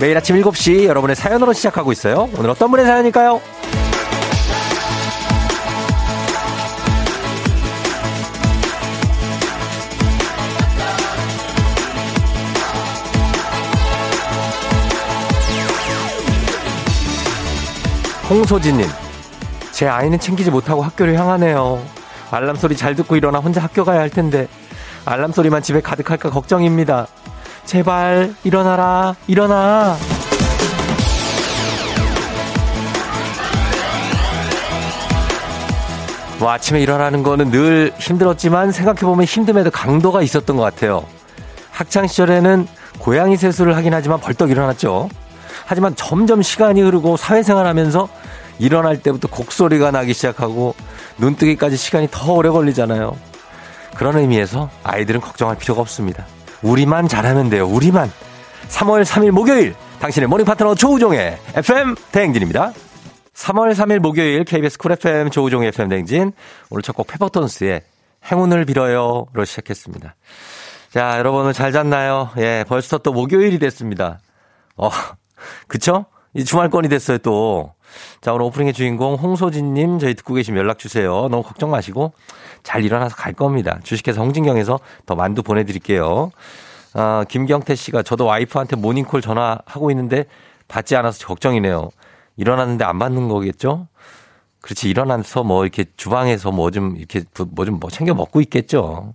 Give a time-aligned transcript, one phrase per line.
[0.00, 2.30] 매일 아침 7시 여러분의 사연으로 시작하고 있어요.
[2.38, 3.38] 오늘 어떤 분의 사연일까요?
[18.30, 18.86] 홍소진님,
[19.72, 21.84] 제 아이는 챙기지 못하고 학교를 향하네요.
[22.30, 24.48] 알람 소리 잘 듣고 일어나 혼자 학교 가야 할 텐데
[25.04, 27.06] 알람 소리만 집에 가득할까 걱정입니다.
[27.70, 29.96] 제발 일어나라 일어나.
[36.40, 41.06] 뭐 아침에 일어나는 거는 늘 힘들었지만 생각해보면 힘듦에도 강도가 있었던 것 같아요.
[41.70, 42.66] 학창 시절에는
[42.98, 45.08] 고양이 세수를 하긴 하지만 벌떡 일어났죠.
[45.64, 48.08] 하지만 점점 시간이 흐르고 사회생활 하면서
[48.58, 50.74] 일어날 때부터 곡소리가 나기 시작하고
[51.18, 53.16] 눈뜨기까지 시간이 더 오래 걸리잖아요.
[53.94, 56.26] 그런 의미에서 아이들은 걱정할 필요가 없습니다.
[56.62, 57.66] 우리만 잘하면 돼요.
[57.66, 58.10] 우리만.
[58.68, 62.72] 3월 3일 목요일 당신의 morning 파트너 조우종의 FM 대행진입니다.
[63.34, 66.32] 3월 3일 목요일 KBS 쿨 FM 조우종의 FM 대행진
[66.70, 67.80] 오늘 첫 곡 페퍼톤스의
[68.30, 70.14] 행운을 빌어요로 시작했습니다.
[70.92, 72.30] 자, 여러분 은 잘 잤나요?
[72.36, 74.18] 예, 벌써 또 목요일이 됐습니다.
[74.76, 74.90] 어,
[75.68, 76.04] 그쵸?
[76.34, 77.72] 이 주말권이 됐어요, 또.
[78.20, 81.28] 자, 오늘 오프닝의 주인공 홍소진님 저희 듣고 계시면 연락 주세요.
[81.28, 82.12] 너무 걱정 마시고
[82.62, 83.78] 잘 일어나서 갈 겁니다.
[83.82, 86.30] 주식회사 홍진경에서 더 만두 보내드릴게요.
[86.94, 90.24] 아, 김경태 씨가 저도 와이프한테 모닝콜 전화하고 있는데
[90.68, 91.90] 받지 않아서 걱정이네요.
[92.36, 93.88] 일어났는데 안 받는 거겠죠?
[94.60, 99.14] 그렇지, 일어나서 뭐 이렇게 주방에서 뭐 좀 이렇게 뭐 좀뭐 뭐 챙겨 먹고 있겠죠.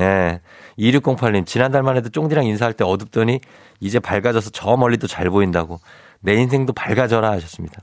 [0.00, 0.40] 예.
[0.78, 3.40] 2608님, 지난달만 해도 쫑디랑 인사할 때 어둡더니
[3.80, 5.80] 이제 밝아져서 저 멀리도 잘 보인다고.
[6.20, 7.82] 내 인생도 밝아져라 하셨습니다.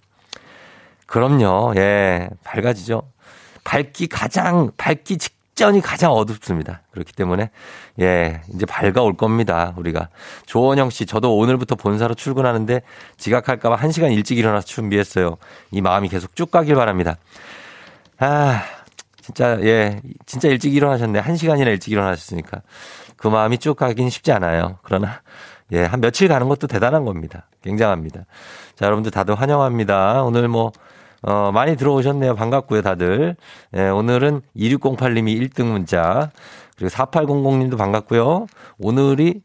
[1.05, 1.73] 그럼요.
[1.77, 2.29] 예.
[2.43, 3.03] 밝아지죠.
[3.63, 6.81] 밝기 가장, 밝기 직전이 가장 어둡습니다.
[6.91, 7.49] 그렇기 때문에,
[8.01, 8.41] 예.
[8.53, 9.73] 이제 밝아올 겁니다.
[9.77, 10.09] 우리가.
[10.45, 12.81] 조원영 씨, 저도 오늘부터 본사로 출근하는데
[13.17, 15.37] 지각할까봐 한 시간 일찍 일어나서 준비했어요.
[15.71, 17.17] 이 마음이 계속 쭉 가길 바랍니다.
[18.19, 18.63] 아,
[19.21, 20.01] 진짜, 예.
[20.25, 21.19] 진짜 일찍 일어나셨네.
[21.19, 22.61] 한 시간이나 일찍 일어나셨으니까.
[23.15, 24.79] 그 마음이 쭉 가긴 쉽지 않아요.
[24.83, 25.21] 그러나,
[25.71, 25.83] 예.
[25.83, 27.47] 한 며칠 가는 것도 대단한 겁니다.
[27.63, 28.25] 굉장합니다.
[28.75, 30.23] 자, 여러분들 다들 환영합니다.
[30.23, 30.73] 오늘 뭐,
[31.23, 32.35] 어, 많이 들어오셨네요.
[32.35, 33.35] 반갑고요, 다들.
[33.75, 36.31] 예, 오늘은 2608님이 1등 문자.
[36.77, 38.47] 그리고 4800님도 반갑고요.
[38.79, 39.41] 오늘이,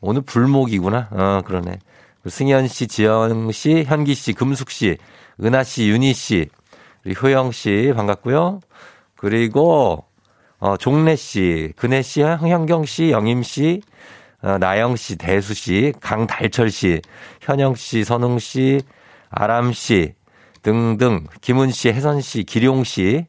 [0.00, 1.08] 오늘 불목이구나.
[1.12, 1.78] 어, 그러네.
[2.26, 4.98] 승현 씨, 지영 씨, 현기 씨, 금숙 씨,
[5.42, 6.48] 은하 씨, 윤희 씨,
[7.02, 8.60] 그리고 효영 씨 반갑고요.
[9.16, 10.04] 그리고
[10.58, 13.80] 어, 종래 씨, 근혜 씨, 황현경 씨, 영임 씨,
[14.42, 17.00] 어, 나영 씨, 대수 씨, 강달철 씨,
[17.40, 18.82] 현영 씨, 선웅 씨,
[19.30, 20.14] 아람 씨,
[20.62, 23.26] 등등 김은 씨, 혜선 씨, 기룡 씨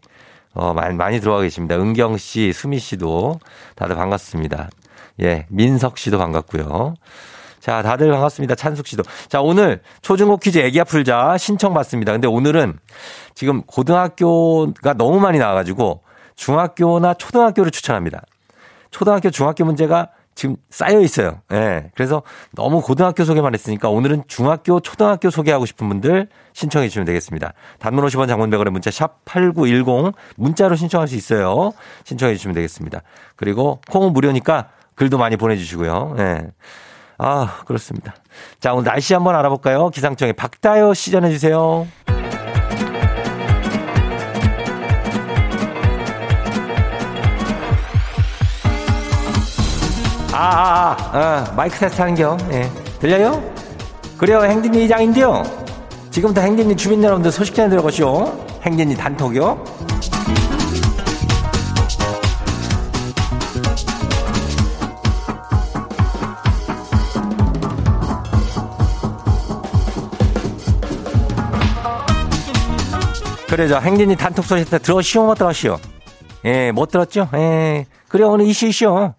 [0.53, 1.75] 어, 많이, 많이 들어와 계십니다.
[1.75, 3.39] 은경 씨, 수미 씨도
[3.75, 4.69] 다들 반갑습니다.
[5.21, 6.95] 예, 민석 씨도 반갑고요.
[7.59, 8.55] 자, 다들 반갑습니다.
[8.55, 9.03] 찬숙 씨도.
[9.29, 12.11] 자, 오늘 초중고 퀴즈 애기야 풀자 신청 받습니다.
[12.11, 12.79] 근데 오늘은
[13.35, 16.01] 지금 고등학교가 너무 많이 나와가지고
[16.35, 18.23] 중학교나 초등학교를 추천합니다.
[18.89, 21.41] 초등학교, 중학교 문제가 지금 쌓여 있어요.
[21.51, 21.55] 예.
[21.55, 21.91] 네.
[21.95, 27.53] 그래서 너무 고등학교 소개만 했으니까 오늘은 중학교, 초등학교 소개하고 싶은 분들 신청해 주시면 되겠습니다.
[27.79, 31.73] 단문 50원 장문백원의 문자 샵 8910 문자로 신청할 수 있어요.
[32.05, 33.01] 신청해 주시면 되겠습니다.
[33.35, 36.15] 그리고 콩은 무료니까 글도 많이 보내주시고요.
[36.17, 36.23] 예.
[36.23, 36.47] 네.
[37.17, 38.15] 아, 그렇습니다.
[38.59, 39.89] 자, 오늘 날씨 한번 알아볼까요?
[39.89, 41.87] 기상청에 박다요 시 전해 주세요.
[50.41, 52.35] 아, 아, 아, 아 마이크 테스트 하는겨.
[52.51, 52.67] 예.
[52.99, 53.43] 들려요?
[54.17, 55.43] 그래요, 행진이 이장인데요.
[56.09, 58.47] 지금부터 행진이 주민 여러분들 소식 전해 들어가시오.
[58.63, 59.63] 행진이 단톡이요.
[73.47, 73.75] 그래죠.
[73.79, 75.77] 행진이 단톡 소식 때 들어시오, 못 들었시오?
[76.45, 77.29] 예, 못 들었죠?
[77.35, 77.85] 예.
[78.07, 79.13] 그래, 오늘 이슈 이슈.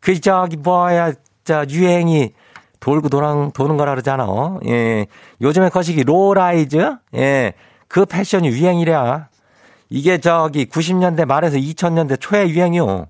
[0.00, 1.12] 그 저기 뭐야
[1.44, 2.32] 저 유행이
[2.80, 4.24] 돌고 도랑 도는 거라 그러잖아.
[4.24, 4.58] 어?
[4.66, 5.06] 예.
[5.40, 7.52] 요즘에 거시기 low-rise 예.
[7.88, 9.28] 그 패션이 유행이랴.
[9.90, 13.06] 이게 저기 90년대 말에서 2000년대 초에 유행이요.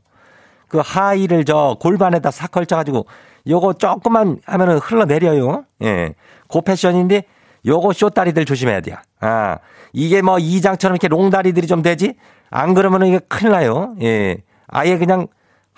[0.68, 3.06] 그 하의를 저 골반에다 싹 걸쳐가지고
[3.46, 5.64] 요거 조금만 하면은 흘러내려요.
[5.82, 6.14] 예.
[6.48, 7.24] 그 패션인데
[7.66, 8.96] 요거 쇼다리들 조심해야 돼요.
[9.20, 9.58] 아.
[9.92, 12.14] 이게 뭐 이장처럼 이렇게 롱다리들이 좀 되지?
[12.50, 13.94] 안 그러면은 이게 큰일 나요.
[14.02, 14.38] 예.
[14.68, 15.26] 아예 그냥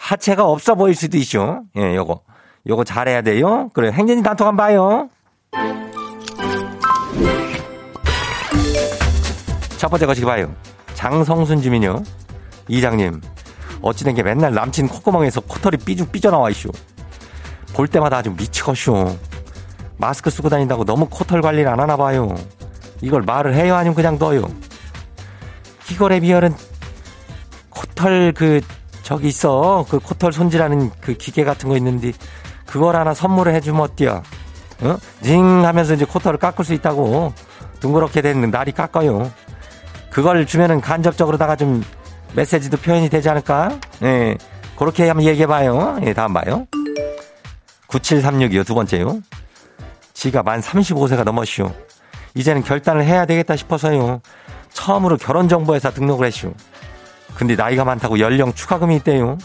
[0.02, 1.62] 하체가 없어 보일 수도 있죠.
[1.76, 2.22] 예, 요거.
[2.66, 3.70] 요거 잘해야 돼요.
[3.72, 5.08] 그래, 행진이 단톡 한번 봐요.
[9.78, 10.52] 첫 번째 거시기 봐요.
[10.94, 12.02] 장성순 주민요.
[12.66, 13.20] 이장님,
[13.80, 16.70] 어찌된 게 맨날 남친 콧구멍에서 코털이 삐죽 삐져나와 있쇼.
[17.72, 19.16] 볼 때마다 아주 미치겠쇼.
[19.98, 22.34] 마스크 쓰고 다닌다고 너무 코털 관리를 안 하나 봐요.
[23.02, 23.76] 이걸 말을 해요?
[23.76, 24.48] 아니면 그냥 둬요?
[25.92, 26.54] 이거래 비열은
[27.70, 28.60] 코털 그
[29.02, 32.12] 저기 있어 그 코털 손질하는 그 기계 같은 거 있는데
[32.66, 34.22] 그걸 하나 선물을 해주면 어때요?
[34.80, 34.96] 어?
[35.22, 37.32] 징 하면서 이제 코털을 깎을 수 있다고
[37.80, 39.30] 둥그렇게 된 날이 깎아요.
[40.10, 41.82] 그걸 주면은 간접적으로다가 좀
[42.34, 43.78] 메시지도 표현이 되지 않을까?
[44.02, 44.36] 예.
[44.76, 45.98] 그렇게 한번 얘기해 봐요.
[46.04, 46.66] 예, 다음 봐요.
[47.88, 49.20] 9736이요, 두 번째요.
[50.14, 51.70] 지가 만 35세가 넘었슈.
[52.34, 54.20] 이제는 결단을 해야 되겠다 싶어서요.
[54.72, 56.54] 처음으로 결혼정보회사 등록을 했슈.
[57.34, 59.38] 근데 나이가 많다고 연령 추가금이 있대요.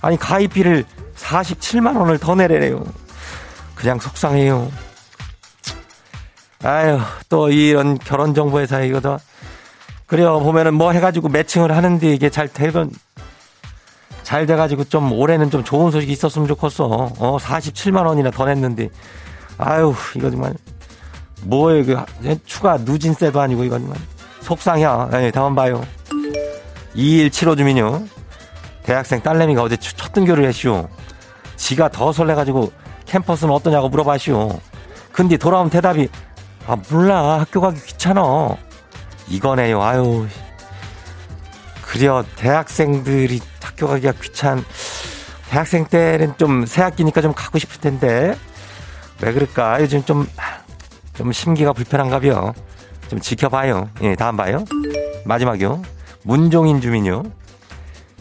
[0.00, 0.84] 아니 가입비를
[1.16, 2.84] 47만 원을 더 내래래요.
[3.74, 4.70] 그냥 속상해요.
[6.62, 9.18] 아유 또 이런 결혼 정보 회사 이거다.
[10.06, 12.90] 그래요 보면은 뭐 해가지고 매칭을 하는데 이게 잘 되건
[14.22, 16.84] 잘 돼가지고 좀 올해는 좀 좋은 소식이 있었으면 좋겠어.
[17.18, 18.88] 어 47만 원이나 더 냈는데
[19.58, 20.54] 아유 이거 정말
[21.42, 23.98] 뭐예요 그 추가 누진세도 아니고 이건 정말
[24.40, 24.86] 속상해.
[25.10, 25.84] 네, 다음 봐요.
[26.96, 28.04] 2175 주민요.
[28.82, 30.88] 대학생 딸내미가 어제 첫 등교를 했슈.
[31.56, 32.72] 지가 더 설레가지고
[33.04, 34.58] 캠퍼스는 어떠냐고 물어봐슈.
[35.12, 36.08] 근데 돌아온 대답이
[36.66, 38.56] 아 몰라 학교 가기 귀찮아.
[39.28, 39.82] 이거네요.
[39.82, 40.26] 아유.
[41.82, 44.64] 그려 대학생들이 학교 가기가 귀찮.
[45.50, 48.36] 대학생 때는 좀 새학기니까 좀 가고 싶을 텐데
[49.20, 49.82] 왜 그럴까?
[49.82, 52.54] 요즘 좀좀 심기가 불편한가벼.
[53.08, 53.90] 좀 지켜봐요.
[54.02, 54.64] 예, 다음 봐요.
[55.24, 55.95] 마지막이요.
[56.26, 57.22] 문종인 주민요.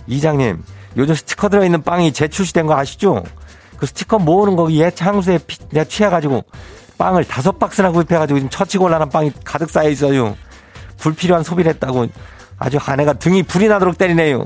[0.07, 0.63] 이장님,
[0.95, 3.23] 요즘 스티커 들어있는 빵이 재출시된 거 아시죠?
[3.77, 6.43] 그 스티커 모으는 거 옛 향수에 피, 내가 취해가지고
[6.97, 10.37] 빵을 다섯 박스나 구입해가지고 지금 처치곤란한 빵이 가득 쌓여 있어요.
[10.97, 12.07] 불필요한 소비를 했다고
[12.57, 14.45] 아주 아내가 등이 불이 나도록 때리네요.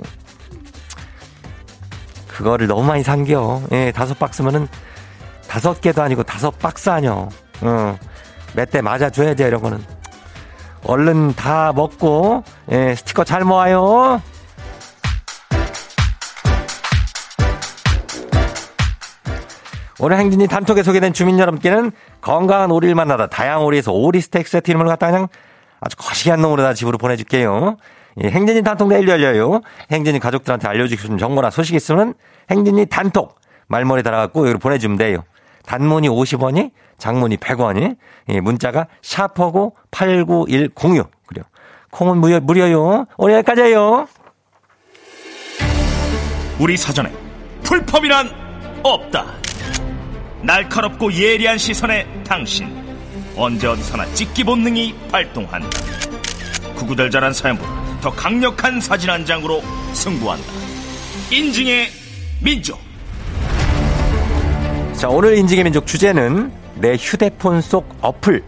[2.27, 3.61] 그거를 너무 많이 산겨.
[3.73, 4.67] 예, 다섯 박스면은
[5.47, 7.29] 다섯 개도 아니고 다섯 박스 아니요.
[7.61, 7.99] 어,
[8.55, 9.83] 몇 대 맞아줘야지, 이런 거는.
[10.83, 14.21] 얼른 다 먹고, 예, 스티커 잘 모아요.
[20.01, 21.91] 오늘 행진이 단톡에 소개된 주민 여러분께는
[22.21, 25.27] 건강한 오리를 만나다 다양한 오리에서 오리 스테이크 세트 이름을 갖다 그냥
[25.81, 27.75] 아주 거시기한 놈으로 다 집으로 보내줄게요.
[28.23, 29.61] 예, 행진이 단톡 내일 열려요.
[29.91, 32.13] 행진이 가족들한테 알려주고 싶은 정보나 소식 있으면
[32.49, 33.35] 행진이 단톡
[33.67, 35.23] 말머리 달아갖고 여기로 보내주면 돼요.
[35.65, 37.97] 단문이 50원이, 장문이 100원이,
[38.29, 41.09] 예, 문자가 샤퍼고 89106.
[41.27, 41.45] 그래요.
[41.91, 43.05] 콩은 무료, 무료요.
[43.17, 44.07] 오늘 여기까지예요.
[46.59, 47.11] 우리 사전에
[47.63, 48.29] 풀펌이란
[48.83, 49.25] 없다.
[50.41, 52.67] 날카롭고 예리한 시선에 당신
[53.35, 55.69] 언제 어디서나 찍기 본능이 발동한다.
[56.75, 59.61] 구구절절한 사연보다 더 강력한 사진 한 장으로
[59.93, 60.45] 승부한다.
[61.31, 61.89] 인증의
[62.41, 62.88] 민족.
[64.99, 68.43] 자, 오늘 인증의 민족 주제는 내 휴대폰 속 어플.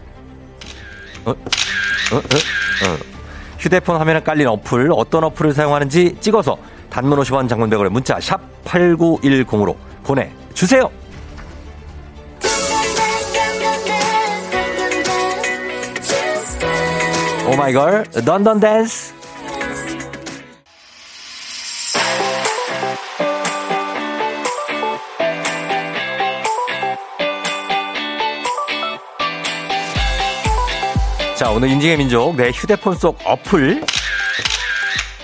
[1.24, 1.30] 어?
[1.30, 1.34] 어?
[1.34, 2.18] 어?
[2.18, 2.96] 어.
[3.58, 6.58] 휴대폰 화면에 깔린 어플, 어떤 어플을 사용하는지 찍어서
[6.90, 10.90] 단문 50원 장문 100원에 문자 샵 8910으로 보내주세요.
[17.50, 19.11] 오마이걸 런던 댄스
[31.54, 33.84] 오늘 인증의 민족 내 휴대폰 속 어플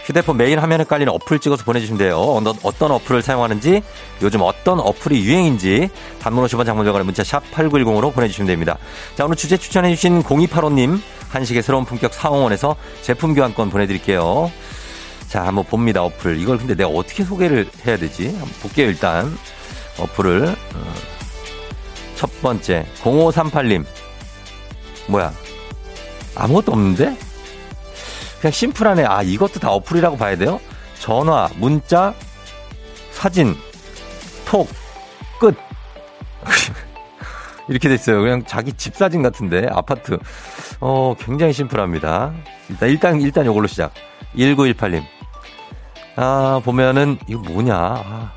[0.05, 2.19] 휴대폰 메인 화면에 깔린 어플 찍어서 보내주시면 돼요.
[2.63, 3.83] 어떤 어플을 사용하는지,
[4.23, 8.79] 요즘 어떤 어플이 유행인지, 단문 50원 장문 100원의 문자 샵 8910으로 보내주시면 됩니다.
[9.17, 14.51] 자, 오늘 주제 추천해주신 0285님, 한식의 새로운 품격 사옹원에서 제품 교환권 보내드릴게요.
[15.29, 16.41] 자, 한번 봅니다, 어플.
[16.41, 18.29] 이걸 근데 내가 어떻게 소개를 해야 되지?
[18.29, 19.37] 한번 볼게요, 일단.
[19.99, 20.47] 어플을.
[20.47, 20.95] 어.
[22.17, 23.85] 첫 번째, 0538님.
[25.09, 25.35] 뭐야?
[26.39, 27.17] 아무것도 없는데?
[28.41, 29.05] 그냥 심플하네.
[29.05, 30.61] 아, 이것도 다 어플이라고 봐야 돼요?
[30.99, 32.15] 전화, 문자,
[33.11, 33.57] 사진,
[34.47, 34.69] 톡,
[35.41, 35.57] 끝.
[37.69, 38.23] 이렇게 됐어요.
[38.23, 40.19] 그냥 자기 집 사진 같은데, 아파트.
[40.81, 42.33] 어, 굉장히 심플합니다.
[42.69, 43.93] 일단, 일단, 일단 요걸로 시작.
[44.37, 45.03] 1918님.
[46.17, 47.75] 아, 보면은, 이거 뭐냐.
[47.77, 48.33] 아,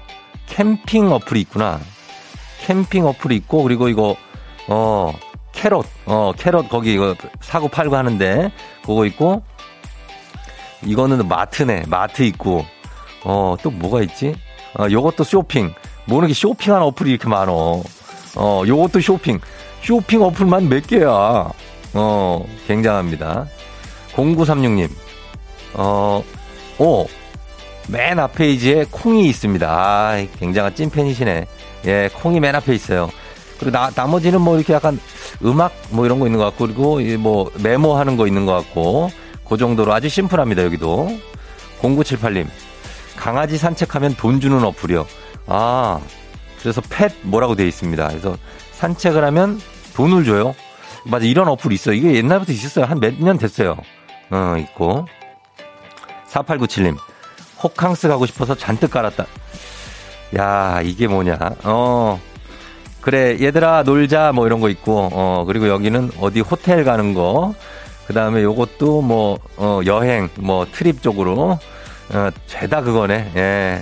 [0.47, 1.79] 캠핑 어플이 있구나.
[2.65, 4.15] 캠핑 어플이 있고, 그리고 이거,
[4.67, 5.13] 어,
[5.51, 8.51] carrot, 어, carrot 거기 이거 사고 팔고 하는데,
[8.85, 9.43] 그거 있고,
[10.85, 11.83] 이거는 마트네.
[11.87, 12.65] 마트 있고.
[13.23, 14.35] 어, 또 뭐가 있지?
[14.79, 15.73] 어, 요것도 쇼핑.
[16.05, 17.83] 모르는 게 쇼핑하는 어플이 이렇게 많어.
[18.35, 19.39] 어, 요것도 쇼핑.
[19.81, 21.51] 쇼핑 어플만 몇 개야.
[21.93, 23.45] 어, 굉장합니다.
[24.13, 24.89] 0936님.
[25.73, 26.23] 어,
[26.79, 27.07] 오.
[27.87, 29.67] 맨 앞페이지에 콩이 있습니다.
[29.69, 31.45] 아, 굉장한 찐팬이시네.
[31.85, 33.09] 예, 콩이 맨 앞에 있어요.
[33.61, 34.99] 그리고 나, 나머지는 뭐 이렇게 약간
[35.45, 39.09] 음악 뭐 이런 거 있는 것 같고 그리고 뭐 메모하는 거 있는 것 같고
[39.47, 41.09] 그 정도로 아주 심플합니다 여기도
[41.81, 42.47] 0978님
[43.15, 45.05] 강아지 산책하면 돈 주는 어플이요.
[45.47, 45.99] 아
[46.59, 48.07] 그래서 펫 뭐라고 되어 있습니다.
[48.09, 48.35] 그래서
[48.73, 49.61] 산책을 하면
[49.95, 50.55] 돈을 줘요.
[51.05, 51.95] 맞아 이런 어플 있어요.
[51.95, 52.85] 이게 옛날부터 있었어요.
[52.85, 53.77] 한 몇 년 됐어요.
[54.31, 55.05] 어 있고
[56.29, 56.97] 4897님
[57.63, 59.25] 호캉스 가고 싶어서 잔뜩 깔았다.
[60.37, 61.37] 야 이게 뭐냐?
[61.63, 62.19] 어
[63.01, 67.53] 그래 얘들아 놀자 뭐 이런 거 있고 어 그리고 여기는 어디 호텔 가는 거.
[68.07, 71.59] 그다음에 요것도 뭐 어, 여행 뭐 트립 쪽으로.
[72.13, 73.31] 어 죄다 그거네.
[73.35, 73.81] 예.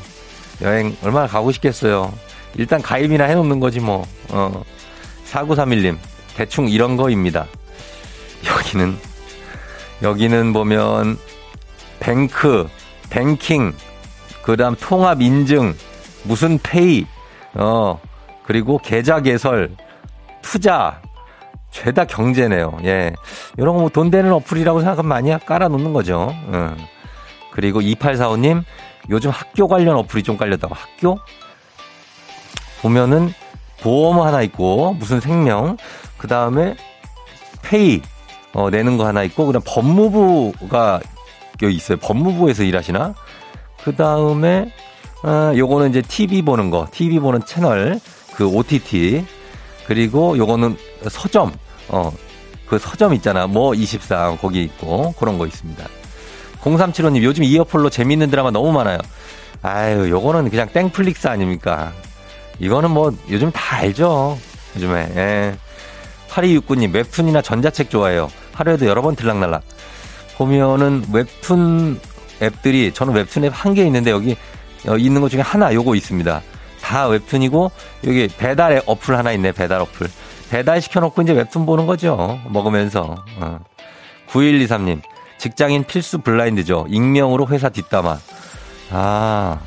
[0.62, 2.14] 여행 얼마나 가고 싶겠어요.
[2.56, 4.06] 일단 가입이나 해놓는 거지 뭐.
[4.30, 4.64] 어.
[5.30, 5.98] 4931님
[6.36, 7.46] 대충 이런 거입니다.
[8.48, 8.98] 여기는
[10.02, 11.18] 여기는 보면
[12.00, 12.68] 뱅크
[13.10, 13.74] 뱅킹
[14.42, 15.76] 그다음 통합 인증
[16.24, 17.06] 무슨 페이
[17.54, 18.00] 어
[18.50, 19.70] 그리고 계좌 개설,
[20.42, 21.00] 투자,
[21.70, 22.80] 죄다 경제네요.
[22.84, 23.14] 예.
[23.60, 26.34] 이런 거 뭐 돈 되는 어플이라고 생각하면 많이 깔아놓는 거죠.
[26.48, 26.76] 음.
[27.52, 28.64] 그리고 2845님,
[29.12, 30.74] 요즘 학교 관련 어플이 좀 깔렸다고.
[30.74, 31.20] 학교?
[32.82, 33.32] 보면은
[33.82, 35.78] 보험 하나 있고, 무슨 생명,
[36.18, 36.76] 그 다음에
[37.62, 38.02] 페이,
[38.54, 41.02] 어, 내는 거 하나 있고, 그 다음 법무부가
[41.62, 42.00] 여기 있어요.
[42.00, 43.14] 법무부에서 일하시나?
[43.84, 44.74] 그 다음에,
[45.24, 48.00] 어, 요거는 이제 TV 보는 거, TV 보는 채널.
[48.40, 49.26] 그 OTT
[49.86, 50.78] 그리고 요거는
[51.10, 51.54] 서점
[51.90, 52.12] 어
[52.70, 55.84] 그 서점 있잖아 뭐 24 거기 있고 그런 거 있습니다.
[56.62, 59.00] 0375님 요즘 이 어플로 재밌는 드라마 너무 많아요.
[59.64, 61.92] 아유 요거는 그냥 땡플릭스 아닙니까?
[62.60, 64.38] 이거는 뭐 요즘 다 알죠.
[64.76, 65.56] 요즘에 예.
[66.30, 68.30] 8269님 웹툰이나 전자책 좋아해요.
[68.54, 69.64] 하루에도 여러 번 들락날락.
[70.38, 72.00] 보면은 웹툰
[72.40, 74.38] 앱들이 저는 웹툰 앱 한 개 있는데 여기
[74.88, 76.42] 어, 있는 것 중에 하나 요거 있습니다.
[76.90, 77.72] 다 웹툰이고
[78.08, 80.10] 여기 배달 어플 하나 있네 배달 어플.
[80.50, 82.40] 배달 시켜놓고 이제 웹툰 보는 거죠.
[82.48, 83.16] 먹으면서.
[83.40, 83.60] 어.
[84.30, 85.00] 9123님
[85.38, 86.88] 직장인 필수 블라인드죠.
[86.90, 88.18] 익명으로 회사 뒷담화.
[88.90, 89.60] 아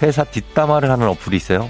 [0.00, 1.68] 회사 뒷담화를 하는 어플이 있어요?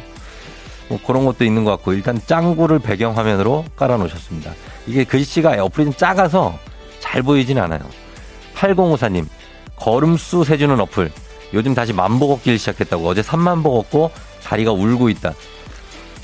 [0.89, 4.53] 뭐 그런 것도 있는 것 같고 일단 짱구를 배경화면으로 깔아놓으셨습니다.
[4.87, 6.57] 이게 글씨가 어플이 좀 작아서
[7.01, 7.81] 잘 보이진 않아요.
[8.55, 9.27] 8054님
[9.75, 11.11] 걸음수 세주는 어플.
[11.55, 13.09] 요즘 다시 만보 걷기를 시작했다고.
[13.09, 14.13] 어제 3만 보 걷고
[14.45, 15.33] 다리가 울고 있다.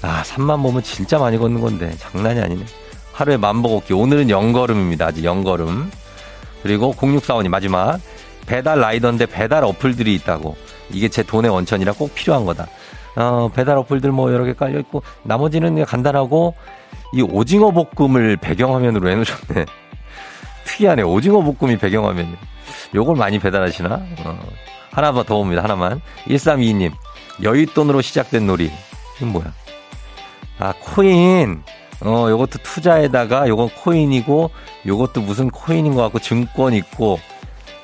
[0.03, 2.65] 아, 3만 보면 진짜 많이 걷는 건데 장난이 아니네.
[3.13, 3.95] 하루에 만보 걷기.
[3.95, 5.07] 오늘은 영걸음입니다.
[5.07, 5.91] 아직 영걸음.
[6.63, 7.99] 그리고 0645님 마지막.
[8.47, 10.57] 배달 라이더인데 배달 어플들이 있다고.
[10.91, 12.67] 이게 제 돈의 원천이라 꼭 필요한 거다.
[13.17, 16.55] 어, 배달 어플들 뭐 여러 개 깔려 있고 나머지는 간단하고
[17.13, 19.67] 이 오징어 볶음을 배경화면으로 해놓으셨네.
[20.65, 21.03] 특이하네.
[21.03, 22.37] 오징어 볶음이 배경화면.
[22.95, 24.01] 요걸 많이 배달하시나?
[24.25, 24.39] 어.
[24.93, 25.63] 하나만 더 봅니다.
[25.63, 26.01] 하나만.
[26.29, 26.93] 1322님.
[27.43, 28.71] 여윳돈으로 시작된 놀이.
[29.17, 29.53] 이건 뭐야?
[30.59, 31.63] 아, 코인.
[32.01, 34.51] 어, 요것도 투자에다가 요건 코인이고
[34.87, 37.19] 요것도 무슨 코인인 것 같고 증권 있고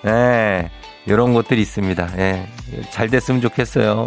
[0.06, 0.70] 예.
[1.08, 2.10] 요런 것들이 있습니다.
[2.18, 2.46] 예.
[2.90, 4.06] 잘 됐으면 좋겠어요.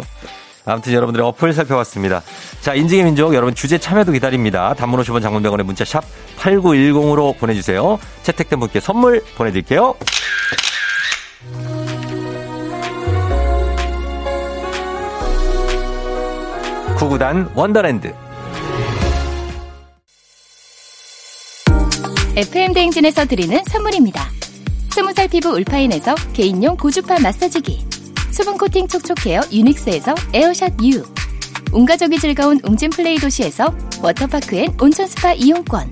[0.64, 2.22] 아무튼 여러분들의 어플 살펴봤습니다.
[2.60, 4.74] 자, 인증의 민족 여러분 주제 참여도 기다립니다.
[4.74, 6.04] 단문 50원 장문병원의 문자 샵
[6.38, 7.98] 8910으로 보내주세요.
[8.22, 9.94] 채택된 분께 선물 보내드릴게요.
[16.98, 18.12] 구구단 원더랜드.
[22.36, 24.28] FM 대행진에서 드리는 선물입니다.
[24.90, 27.86] 스무 살 피부 울파인에서 개인용 고주파 마사지기.
[28.32, 31.04] 수분 코팅 촉촉헤어 유닉스에서 에어샷 U.
[31.72, 35.88] 온가족이 즐거운 웅진 플레이 도시에서 워터파크 and 온천 스파 이용권.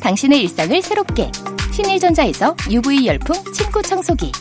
[0.00, 1.30] 당신의 일상을 새롭게.
[1.70, 4.32] 신일전자에서 UV 열풍 침구 청소기.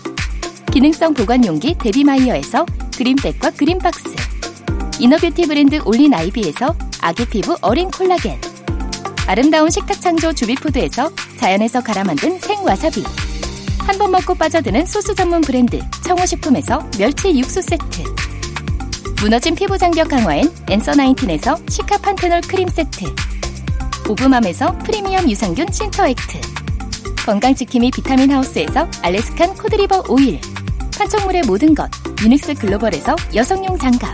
[0.71, 2.65] 기능성 보관용기 데비마이어에서
[2.97, 4.29] 그린백과 그린박스
[4.99, 8.39] inner beauty 브랜드 올린 아이비에서 아기 피부 어린 콜라겐.
[9.27, 13.03] 아름다운 식탁 창조 주비푸드에서 자연에서 갈아 만든 생와사비.
[13.79, 18.03] 한 번 먹고 빠져드는 소스 전문 브랜드 청호식품에서 멸치 육수 세트.
[19.21, 23.05] 무너진 피부 장벽 강화엔 Answer Nineteen에서 시카 판테놀 크림 세트.
[24.09, 26.41] 오브맘에서 프리미엄 유산균 신터액트.
[27.25, 30.41] 건강지킴이 비타민 하우스에서 Alaskan cod liver 오일.
[30.97, 31.89] 판촉물의 모든 것
[32.21, 34.13] 유닉스 글로벌에서 여성용 장갑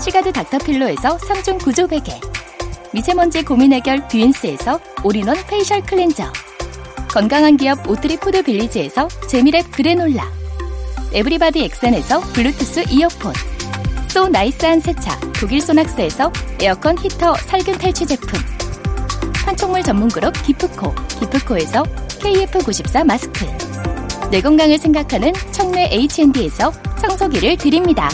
[0.00, 2.12] 시가드 닥터필로에서 3중 구조 베개
[2.92, 6.24] 미세먼지 고민 해결 뷰인스에서 all-in-one facial 클렌저
[7.08, 10.30] 건강한 기업 오트리 푸드 빌리지에서 재미랩 그래놀라
[11.12, 13.32] everybody 액센에서 블루투스 이어폰
[14.08, 18.38] so nice한 세차 독일 소낙스에서 에어컨 히터 살균 탈취 제품
[19.44, 23.46] 판촉물 전문 그룹 기프코 기프코에서 KF94 마스크
[24.30, 28.08] 내 건강을 생각하는 청내 H&D에서 청소기를 드립니다.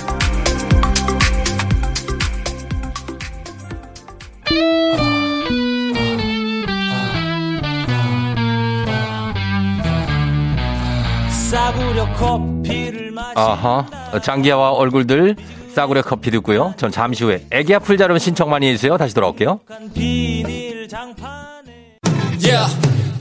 [13.34, 13.86] 아하
[14.22, 15.36] 장기야와 얼굴들
[15.74, 16.74] 싸구려 커피 듣고요.
[16.76, 18.96] 전 잠시 후에 애기 아플 자름 신청 많이 해주세요.
[18.96, 19.60] 다시 돌아올게요.
[22.44, 22.68] Yeah.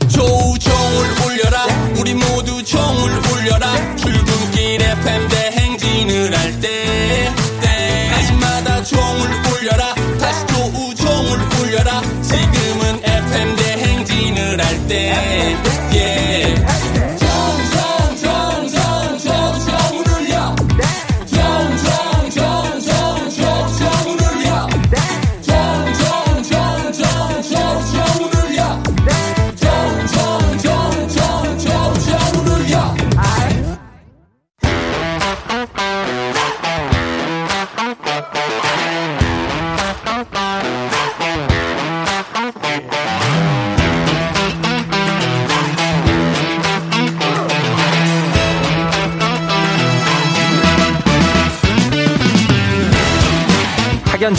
[0.09, 1.65] 조종을 울려라
[1.99, 7.29] 우리 모두 종을 울려라 출근길 FM 대행진을 할때
[7.61, 15.61] 때마다 종을 울려라 다시 조종을 울려라 지금은 FM 대행진을 할때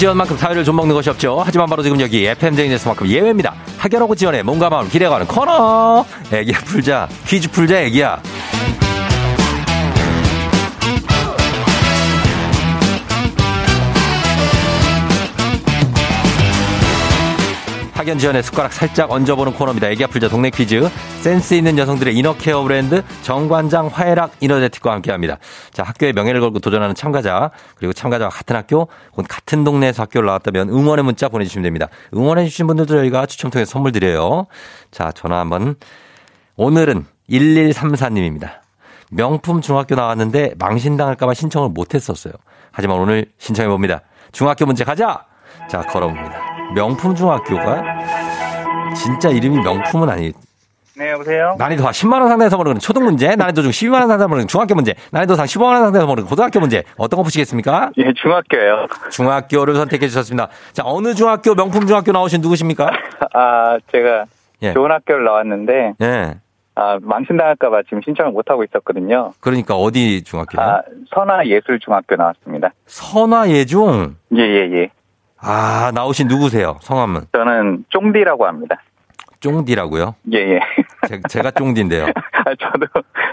[0.03, 1.41] 학연 지원만큼 사회를 좀 먹는 것이 없죠.
[1.45, 3.55] 하지만 바로 지금 여기 FM 제인에서만큼 예외입니다.
[3.79, 6.05] 학연하고 지원에 몸과 마음 기대가는 코너.
[6.33, 7.09] 애기야 풀자.
[7.25, 8.21] 퀴즈 풀자 애기야.
[18.03, 19.89] 학연 지원의 숟가락 살짝 얹어보는 코너입니다.
[19.89, 20.89] 애기 아플자 동네 퀴즈.
[21.21, 25.39] 센스 있는 여성들의 이너케어 브랜드 정관장 화해락 이너제틱과 함께합니다.
[25.71, 30.71] 자 학교의 명예를 걸고 도전하는 참가자 그리고 참가자와 같은 학교 혹은 같은 동네에서 학교를 나왔다면
[30.71, 31.87] 응원의 문자 보내주시면 됩니다.
[32.13, 34.49] 응원해 주신 분들도 저희가 추첨 통해 선물 드려요.
[34.91, 35.77] 자 전화 한번
[36.57, 38.63] 오늘은 1134님입니다.
[39.13, 42.33] 명품 중학교 나왔는데 망신당할까봐 신청을 못했었어요.
[42.73, 44.01] 하지만 오늘 신청해 봅니다.
[44.33, 45.25] 중학교 문제 가자.
[45.71, 46.52] 자 걸어봅니다.
[46.75, 47.83] 명품 중학교가
[48.95, 50.33] 진짜 이름이 명품은 아니.
[50.95, 51.57] 네, 여보세요?
[51.59, 55.47] 난이도 10만원 상대에서 보는 초등 문제, 난이도 중 12만원 상대에서 보는 중학교 문제, 난이도 상
[55.47, 57.91] 15만원 상대에서 보는 고등학교 문제, 어떤 거 푸시겠습니까?
[57.97, 58.87] 예, 중학교요.
[59.11, 60.49] 중학교를 선택해 주셨습니다.
[60.73, 62.91] 자, 어느 중학교, 명품 중학교 나오신 누구십니까?
[63.33, 64.27] 아, 제가
[64.63, 64.75] 예.
[64.75, 66.35] 좋은 학교를 나왔는데, 예.
[66.75, 69.33] 아, 망신당할까봐 지금 신청을 못하고 있었거든요.
[69.41, 70.63] 그러니까 어디 중학교요?
[70.63, 70.83] 아,
[71.15, 72.71] 선화예술중학교 나왔습니다.
[72.87, 74.17] 선화예중?
[74.37, 74.91] 예, 예, 예.
[75.43, 76.79] 아, 나오신 누구세요?
[76.81, 77.23] 성함은?
[77.33, 78.77] 저는 쫑디라고 합니다.
[79.41, 80.15] 쫑디라고요?
[80.33, 80.61] 예, 예.
[81.29, 82.07] 제, 가 쫑디인데요.
[82.33, 82.87] 아, 저도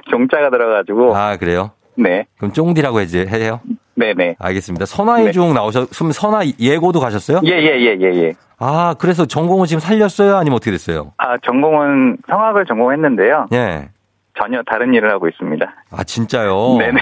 [0.10, 1.16] 종자가 들어가지고.
[1.16, 1.72] 아, 그래요?
[1.96, 2.26] 네.
[2.38, 3.62] 그럼 쫑디라고 해지, 해요?
[3.96, 4.38] 네네.
[4.40, 4.86] 알겠습니다.
[4.86, 5.54] 선화예중 네.
[5.54, 7.42] 나오셨, 그럼 선화 예고도 가셨어요?
[7.46, 8.34] 예, 예, 예, 예, 예.
[8.58, 10.36] 아, 그래서 전공은 지금 살렸어요?
[10.38, 11.14] 아니면 어떻게 됐어요?
[11.18, 13.48] 아, 전공은 성악을 전공했는데요.
[13.54, 13.90] 예.
[14.38, 15.66] 전혀 다른 일을 하고 있습니다.
[15.92, 16.78] 아, 진짜요?
[16.80, 17.02] 네네.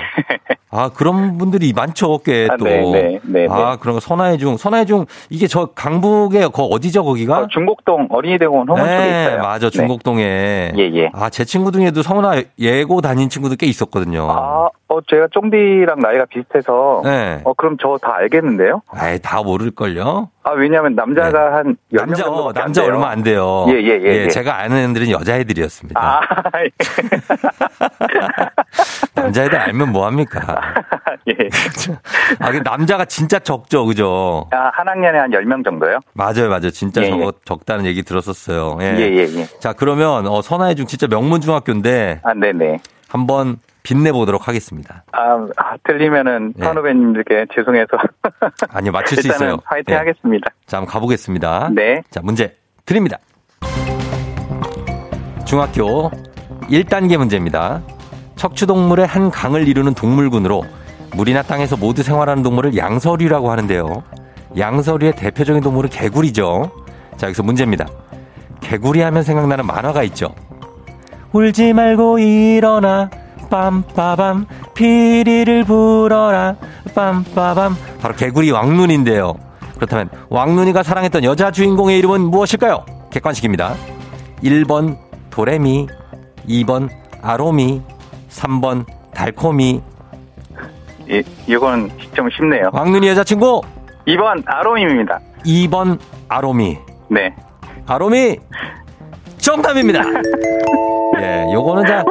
[0.77, 2.53] 아, 그런 분들이 많죠, 꽤 또.
[2.53, 3.19] 아, 네네.
[3.23, 4.57] 네 아, 그런 거 선화의중.
[4.57, 7.39] 선화의중, 이게 저 강북에, 거 어디죠, 거기가?
[7.39, 9.41] 어, 중곡동 어린이대공원 홍원 쪽에 네, 있어요.
[9.41, 10.73] 맞아, 중곡동에.
[10.77, 11.09] 예, 예.
[11.13, 14.27] 아, 제 친구 중에도 성은아 예고 다닌 친구도 꽤 있었거든요.
[14.29, 17.01] 아, 어, 제가 쫑디랑 나이가 비슷해서.
[17.03, 17.41] 네.
[17.43, 18.81] 어, 그럼 저 다 알겠는데요?
[18.91, 20.29] 아이, 다 모를걸요?
[20.47, 21.55] 아, 왜냐면 남자가 네.
[21.55, 23.65] 한 10명 남자, 어, 남자 얼마 안 돼요.
[23.67, 24.27] 예, 예, 예, 예.
[24.29, 25.99] 제가 아는 애들은 여자애들이었습니다.
[25.99, 26.21] 아,
[26.63, 26.69] 예.
[29.21, 30.73] 남자애들 알면 뭐 합니까?
[31.27, 31.33] 예.
[32.39, 34.47] 아, 그 남자가 진짜 적죠, 그죠?
[34.51, 35.99] 아, 한 학년에 한 10명 정도요?
[36.13, 36.69] 맞아요, 맞아요.
[36.69, 37.31] 진짜 예, 적, 예.
[37.43, 38.77] 적다는 얘기 들었었어요.
[38.79, 39.45] 예, 예, 예.
[39.60, 42.77] 자, 그러면, 어, 선화의 중 진짜 명문 중학교인데, 아, 네 네.
[43.10, 43.57] 한번
[43.88, 45.06] 빛내보도록 하겠습니다.
[45.13, 46.63] 아, 아 틀리면은 예.
[46.63, 47.97] 선후배님들께 죄송해서.
[48.69, 49.60] 아니요, 맞출 수 있어요.
[49.63, 49.97] 화이팅 예.
[49.97, 50.50] 하겠습니다.
[50.65, 51.69] 자, 한번 가보겠습니다.
[51.73, 52.02] 네.
[52.10, 53.17] 자, 문제 드립니다.
[55.45, 56.12] 중학교
[56.63, 57.82] 1단계 문제입니다.
[58.36, 60.63] 척추동물의 한 강을 이루는 동물군으로
[61.15, 64.04] 물이나 땅에서 모두 생활하는 동물을 양서류라고 하는데요.
[64.58, 66.71] 양서류의 대표적인 동물은 개구리죠.
[67.15, 67.88] 자, 여기서 문제입니다.
[68.60, 70.36] 개구리 하면 생각나는 만화가 있죠.
[71.32, 73.10] 울지 말고 일어나
[73.49, 76.55] 빰빠밤 피리를 불어라
[76.93, 79.33] 빰빠밤 바로 개구리 왕눈인데요.
[79.75, 82.86] 그렇다면 왕눈이가 사랑했던 여자 주인공의 이름은 무엇일까요?
[83.12, 83.75] 객관식입니다.
[84.43, 84.97] 1번
[85.29, 85.88] 도레미
[86.47, 86.89] 2번
[87.21, 87.81] 아로미
[88.29, 89.81] 3번 달코미
[91.10, 92.69] 이, 이건 좀 쉽네요.
[92.73, 93.62] 왕눈이 여자친구
[94.07, 95.19] 2번 아로임입니다.
[95.45, 96.77] 2번 아로미.
[97.10, 97.33] 네.
[97.86, 98.38] 아로미
[99.57, 100.01] 정답입니다.
[101.21, 102.03] 예, 요거는 다,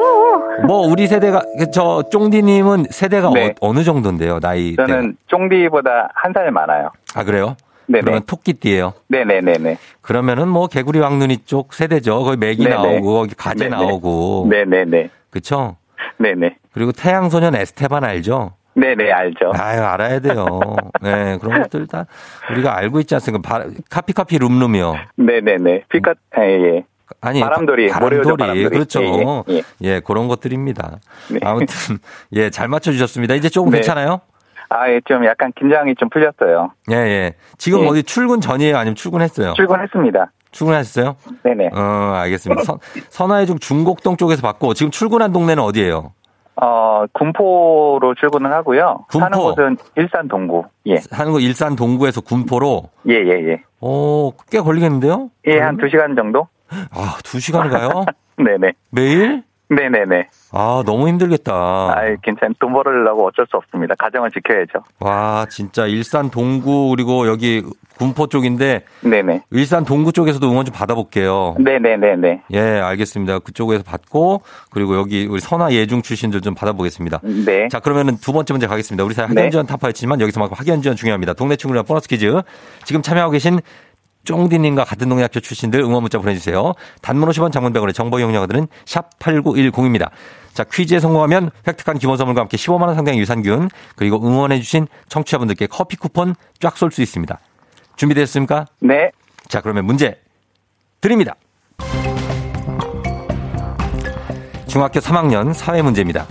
[0.67, 3.55] 뭐, 우리 세대가, 저, 쫑디님은 세대가 네.
[3.61, 4.75] 어, 느 정도인데요, 나이?
[4.77, 6.91] 저는 쫑디보다 한 살 많아요.
[7.15, 7.57] 아, 그래요?
[7.89, 8.01] 네네.
[8.03, 9.77] 그러면 토끼띠예요 네네네네.
[10.01, 12.25] 그러면은 뭐, 개구리 왕눈이 쪽 세대죠.
[12.25, 12.75] 거기 맥이 네네.
[12.75, 13.77] 나오고, 거기 가지 네네.
[13.77, 14.47] 나오고.
[14.51, 15.11] 네네네.
[15.31, 15.77] 그쵸?
[16.19, 16.57] 네네.
[16.73, 18.55] 그리고 태양소년 에스테반 알죠?
[18.75, 19.53] 네네, 알죠.
[19.55, 20.47] 아유, 알아야 돼요.
[21.03, 22.07] 네, 그런 것들 다
[22.51, 23.47] 우리가 알고 있지 않습니까?
[23.49, 24.97] 바, 카피카피 룸룸이요.
[25.17, 25.85] 네네네.
[25.91, 26.85] 피카, 아, 예.
[27.21, 28.37] 아니, 바람돌이, 바- 바람돌이.
[28.37, 28.69] 바람돌이.
[28.69, 29.03] 그렇죠.
[29.03, 30.99] 예, 예, 예, 그런 것들입니다.
[31.31, 31.39] 네.
[31.45, 31.99] 아무튼,
[32.33, 33.35] 예, 잘 맞춰주셨습니다.
[33.35, 33.79] 이제 조금 네.
[33.79, 34.21] 괜찮아요?
[34.69, 36.73] 아, 예, 좀 약간 긴장이 좀 풀렸어요.
[36.91, 37.35] 예, 예.
[37.59, 37.89] 지금 예.
[37.89, 38.77] 어디 출근 전이에요?
[38.77, 39.55] 아니면 출근했어요?
[39.55, 40.33] 출근했습니다.
[40.51, 41.17] 출근하셨어요?
[41.45, 41.71] 네네.
[41.73, 41.81] 어,
[42.17, 42.65] 알겠습니다.
[42.65, 42.79] 선,
[43.11, 46.13] 선화의 중 중곡동 쪽에서 받고, 지금 출근한 동네는 어디예요?
[46.61, 49.05] 어, 군포로 출근을 하고요.
[49.11, 49.19] 군포.
[49.25, 50.65] 사는 곳은 일산 동구.
[50.89, 50.97] 예.
[51.13, 53.63] 하는 거 일산 동구에서 군포로, 예, 예, 예.
[53.81, 55.31] 오, 꽤 걸리겠는데요?
[55.47, 56.49] 예, 한두 시간 정도?
[56.91, 58.05] 아, 두 시간 가요?
[58.39, 58.73] 네네.
[58.91, 59.43] 매일?
[59.69, 60.29] 네네네.
[60.53, 61.93] 아, 너무 힘들겠다.
[61.97, 63.95] 아이, 괜찮, 돈 벌으려고 어쩔 수 없습니다.
[63.99, 64.85] 가정을 지켜야죠.
[65.01, 67.65] 와, 진짜 일산 동구 그리고 여기
[67.99, 69.43] 군포 쪽인데 네네.
[69.51, 71.57] 일산 동구 쪽에서도 응원 좀 받아볼게요.
[71.59, 72.43] 네네네네.
[72.53, 73.41] 예, 알겠습니다.
[73.41, 77.21] 그쪽에서 받고 그리고 여기 우리 선화 예중 출신들 좀 받아보겠습니다.
[77.47, 77.69] 네.
[77.69, 79.03] 자, 그러면은 두 번째 문제 가겠습니다.
[79.03, 79.35] 우리 사회 네.
[79.35, 81.33] 학연 지원 타파였지만 여기서만큼 학연 지원 중요합니다.
[81.33, 82.41] 동네 친구랑 보너스 퀴즈.
[82.85, 83.61] 지금 참여하고 계신
[84.27, 86.75] 쫑디님과 같은 동네 학교 출신들 응원 문자 보내주세요.
[87.01, 90.11] 단문 50원 장문병원의 정보 이용료들은 샵 8910입니다.
[90.53, 96.35] 자, 퀴즈에 성공하면 획득한 기본 선물과 함께 15만원 상당의 유산균, 그리고 응원해주신 청취자분들께 커피 쿠폰
[96.61, 97.39] 쫙 쏠 수 있습니다.
[97.97, 98.67] 준비됐습니까?
[98.81, 99.11] 네.
[99.49, 100.21] 자, 그러면 문제
[101.01, 101.35] 드립니다.
[104.67, 106.27] 중학교 3학년 사회 문제입니다.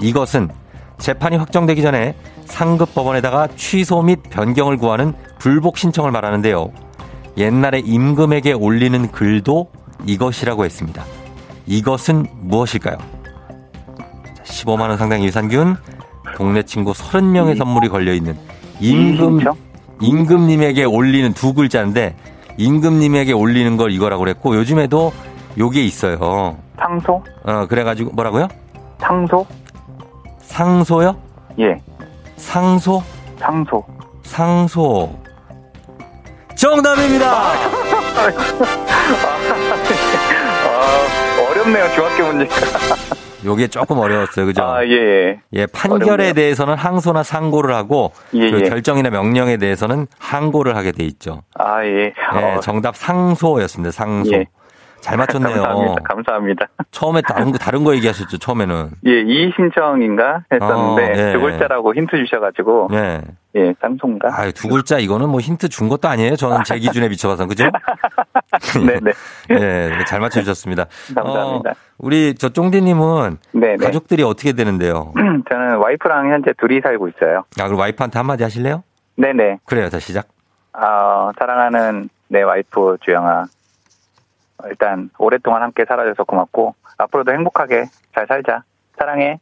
[0.00, 0.50] 이것은
[0.98, 2.14] 재판이 확정되기 전에
[2.46, 6.85] 상급 법원에다가 취소 및 변경을 구하는 불복 신청을 말하는데요.
[7.36, 9.68] 옛날에 임금에게 올리는 글도
[10.06, 11.04] 이것이라고 했습니다.
[11.66, 12.96] 이것은 무엇일까요?
[14.44, 15.76] 15만 원 상당의 유산균,
[16.36, 18.36] 동네 친구 30명의 선물이 걸려 있는
[18.80, 19.40] 임금?
[20.00, 22.14] 임금님에게 올리는 두 글자인데
[22.58, 25.12] 임금님에게 올리는 걸 이거라고 그랬고 요즘에도
[25.58, 26.56] 요게 있어요.
[26.78, 27.22] 상소?
[27.44, 28.48] 어 그래가지고 뭐라고요?
[28.98, 29.46] 상소?
[30.40, 31.16] 상소요?
[31.58, 31.80] 예.
[32.36, 33.02] 상소?
[33.38, 33.84] 상소.
[34.22, 35.25] 상소.
[36.56, 37.52] 정답입니다.
[40.64, 41.06] 아,
[41.50, 42.54] 어렵네요, 중학교 문제가.
[43.44, 44.64] 요게 조금 어려웠어요, 그죠?
[44.64, 45.40] 아, 예, 예.
[45.52, 46.32] 예, 판결에 어렵네요.
[46.32, 48.68] 대해서는 항소나 상고를 하고 예, 그 예.
[48.68, 51.42] 결정이나 명령에 대해서는 항고를 하게 돼 있죠.
[51.54, 52.06] 아, 예.
[52.06, 52.12] 예,
[52.56, 53.92] 어, 정답 상소였습니다.
[53.92, 54.32] 상소.
[54.32, 54.46] 예.
[55.06, 55.62] 잘 맞췄네요.
[55.62, 56.02] 감사합니다.
[56.02, 56.66] 감사합니다.
[56.90, 58.90] 처음에 다른 거 다른 거 얘기하셨죠, 처음에는.
[59.06, 61.32] 예, 이의 신청인가 했었는데 어, 예.
[61.32, 63.22] 두 글자라고 힌트 주셔가지고 예.
[63.54, 64.30] 예, 쌍송가.
[64.32, 66.34] 아유, 두 글자 이거는 뭐 힌트 준 것도 아니에요.
[66.34, 67.70] 저는 제 기준에 비춰봐서 그죠?
[68.84, 69.12] 네네.
[69.60, 70.86] 예, 잘 맞춰주셨습니다.
[71.14, 71.70] 감사합니다.
[71.70, 73.76] 어, 우리 저 쫑디님은 네네.
[73.76, 75.14] 가족들이 어떻게 되는데요?
[75.48, 77.44] 저는 와이프랑 현재 둘이 살고 있어요.
[77.60, 78.82] 아, 그럼 와이프한테 한마디 하실래요?
[79.16, 79.58] 네네.
[79.66, 80.26] 그래요, 자 시작.
[80.72, 83.44] 어, 사랑하는 내 와이프 주영아.
[84.68, 88.62] 일단 오랫동안 함께 살아줘서 고맙고 앞으로도 행복하게 잘 살자.
[88.98, 89.38] 사랑해.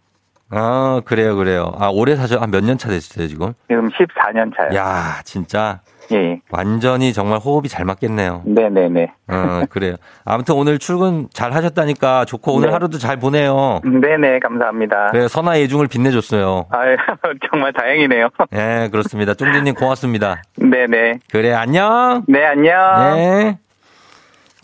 [0.51, 1.73] 아, 그래요, 그래요.
[1.79, 3.55] 아, 오래 사셔, 한 몇 년 차 됐어요, 지금?
[3.69, 4.77] 지금 14년 차요.
[4.79, 5.81] 야, 진짜
[6.13, 6.41] 예, 예.
[6.51, 8.43] 완전히 정말 호흡이 잘 맞겠네요.
[8.45, 9.13] 네네네.
[9.29, 9.95] 어, 그래요.
[10.27, 12.73] 아무튼 오늘 출근 잘 하셨다니까 좋고 오늘 네.
[12.75, 13.81] 하루도 잘 보내요.
[13.85, 15.07] 네네, 감사합니다.
[15.13, 16.67] 그래요, 선화 예중을 빛내줬어요.
[16.71, 16.97] 아유,
[17.51, 18.29] 정말 다행이네요.
[18.53, 19.33] 예, 그렇습니다.
[19.35, 20.43] 쫑디님 고맙습니다.
[20.59, 21.21] 네네.
[21.31, 22.23] 그래, 안녕!
[22.29, 23.17] 네, 안녕.
[23.17, 23.59] 네.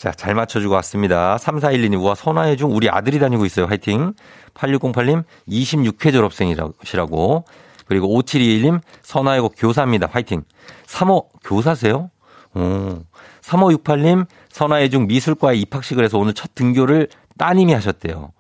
[0.01, 1.37] 자, 잘 맞춰주고 왔습니다.
[1.37, 3.67] 3412님, 우와, 선화의 중 우리 아들이 다니고 있어요.
[3.67, 4.15] 화이팅.
[4.55, 7.45] 8608님, 26회 졸업생이시라고.
[7.85, 10.09] 그리고 5721님, 선화의 곡 교사입니다.
[10.11, 10.45] 화이팅.
[10.87, 12.09] 3호, 교사세요?
[12.55, 13.01] 오.
[13.43, 18.33] 3568님, 선화의 중 미술과에 입학식을 해서 오늘 첫 등교를 따님이 하셨대요.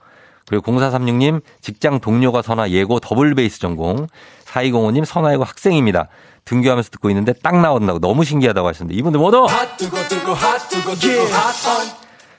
[0.48, 4.06] 그리고 0436님, 직장 동료가 선화 예고 더블 베이스 전공.
[4.46, 6.08] 4205님, 선화 예고 학생입니다.
[6.44, 9.46] 등교하면서 듣고 있는데 딱 나온다고 너무 신기하다고 하셨는데 이분들 모두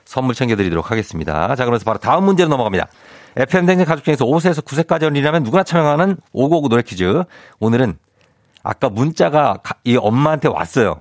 [0.04, 1.48] 선물 챙겨드리도록 하겠습니다.
[1.56, 2.86] 자, 그러면서 바로 다음 문제로 넘어갑니다.
[3.36, 7.22] FM 댕진 가족 중에서 5세에서 9세까지 어린이라면 누구나 참여하는 559 노래 퀴즈.
[7.60, 7.96] 오늘은
[8.62, 11.00] 아까 문자가 가- 이 엄마한테 왔어요.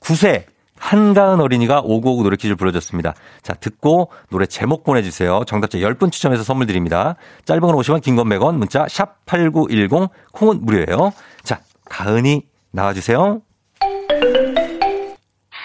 [0.00, 0.44] 9세
[0.78, 3.14] 한가은 어린이가 559 노래 퀴즈를 불러줬습니다.
[3.42, 5.42] 자, 듣고 노래 제목 보내주세요.
[5.46, 7.16] 정답자 10분 추첨해서 선물 드립니다.
[7.44, 11.12] 짧은 건 50원, 긴 건 100원, 문자 샵 8910, 콩은 무료예요.
[11.42, 13.42] 자, 가은이 나와주세요.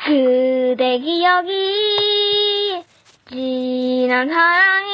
[0.06, 2.84] 그대 기억이
[3.30, 4.92] 진한 사랑이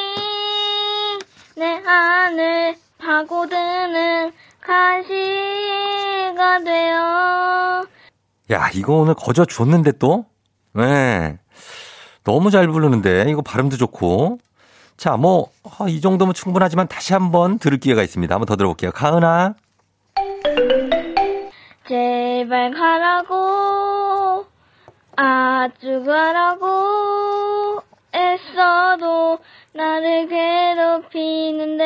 [1.56, 7.86] 내 안을 파고드는 가시가 되어
[8.52, 10.26] 야, 이거 오늘 거저 줬는데 또?
[10.74, 11.38] 네.
[12.24, 14.40] 너무 잘 부르는데, 이거 발음도 좋고.
[14.98, 18.34] 자, 뭐, 아, 이 정도면 충분하지만 다시 한번 들을 기회가 있습니다.
[18.34, 18.92] 한번 더 들어볼게요.
[18.92, 19.56] 가은아.
[22.38, 24.46] 제발 가라고
[25.16, 27.82] 아주 가라고
[28.14, 29.40] 애써도
[29.74, 31.86] 나를 괴롭히는데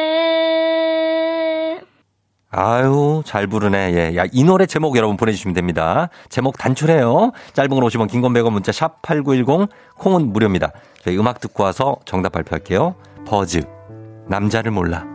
[2.50, 3.94] 아유, 잘 부르네.
[3.94, 4.18] 예.
[4.18, 6.10] 야, 이 노래 제목 여러분 보내주시면 됩니다.
[6.28, 7.32] 제목 단출해요.
[7.54, 10.74] 짧은 건 50원, 긴 건 100원 문자 샵 8910, 콩은 무료입니다.
[11.02, 12.96] 저희 음악 듣고 와서 정답 발표할게요.
[13.26, 13.62] 버즈.
[14.28, 15.06] 남자를 몰라.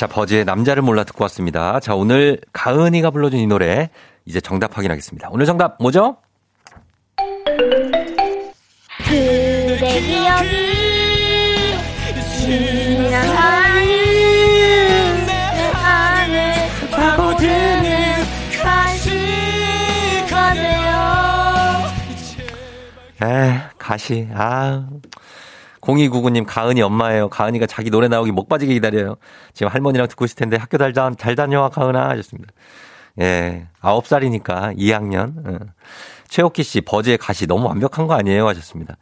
[0.00, 1.78] 자, 버즈의 남자를 몰라 듣고 왔습니다.
[1.78, 3.90] 자, 오늘 가은이가 불러준 이 노래
[4.24, 5.28] 이제 정답 확인하겠습니다.
[5.30, 6.16] 오늘 정답 뭐죠?
[8.96, 10.56] 그대 기억이
[12.38, 13.90] 지난 사랑이
[15.26, 15.32] 내
[15.84, 18.24] 안에 파고드는
[18.62, 21.10] 가시가 되어
[23.22, 24.26] 에, 가시.
[24.32, 24.88] 아.
[25.94, 27.28] 0299님, 가은이 엄마예요.
[27.28, 29.16] 가은이가 자기 노래 나오기 목 빠지게 기다려요.
[29.52, 32.10] 지금 할머니랑 듣고 있을 텐데 학교 잘, 다, 잘 다녀와, 가은아.
[32.10, 32.52] 하셨습니다.
[33.20, 33.66] 예.
[33.82, 35.46] 9살이니까 2학년.
[35.46, 35.58] 어.
[36.28, 38.46] 최옥희 씨, 버즈의 가시 너무 완벽한 거 아니에요?
[38.48, 38.96] 하셨습니다.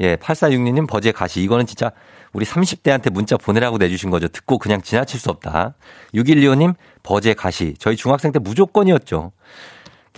[0.00, 0.16] 예.
[0.16, 1.42] 8466님, 버즈의 가시.
[1.42, 1.90] 이거는 진짜
[2.32, 4.28] 우리 30대한테 문자 보내라고 내주신 거죠.
[4.28, 5.74] 듣고 그냥 지나칠 수 없다.
[6.14, 7.74] 6125님, 버즈의 가시.
[7.78, 9.32] 저희 중학생 때 무조건이었죠.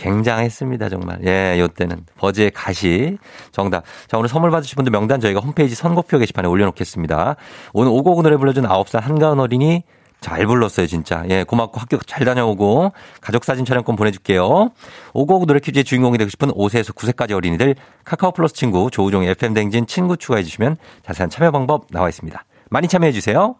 [0.00, 1.20] 굉장했습니다, 정말.
[1.26, 2.04] 예, 요 때는.
[2.16, 3.18] 버즈의 가시.
[3.52, 3.84] 정답.
[4.08, 7.36] 자, 오늘 선물 받으실 분들 명단 저희가 홈페이지 선곡표 게시판에 올려놓겠습니다.
[7.74, 9.84] 오늘 오곡 노래 불러준 9살 한가은 어린이
[10.20, 11.24] 잘 불렀어요, 진짜.
[11.28, 14.70] 예, 고맙고 학교 잘 다녀오고 가족 사진 촬영권 보내줄게요.
[15.12, 19.86] 오곡 노래 퀴즈의 주인공이 되고 싶은 5세에서 9세까지 어린이들 카카오 플러스 친구 조우종의 FM 댕진
[19.86, 22.42] 친구 추가해주시면 자세한 참여 방법 나와 있습니다.
[22.70, 23.56] 많이 참여해주세요.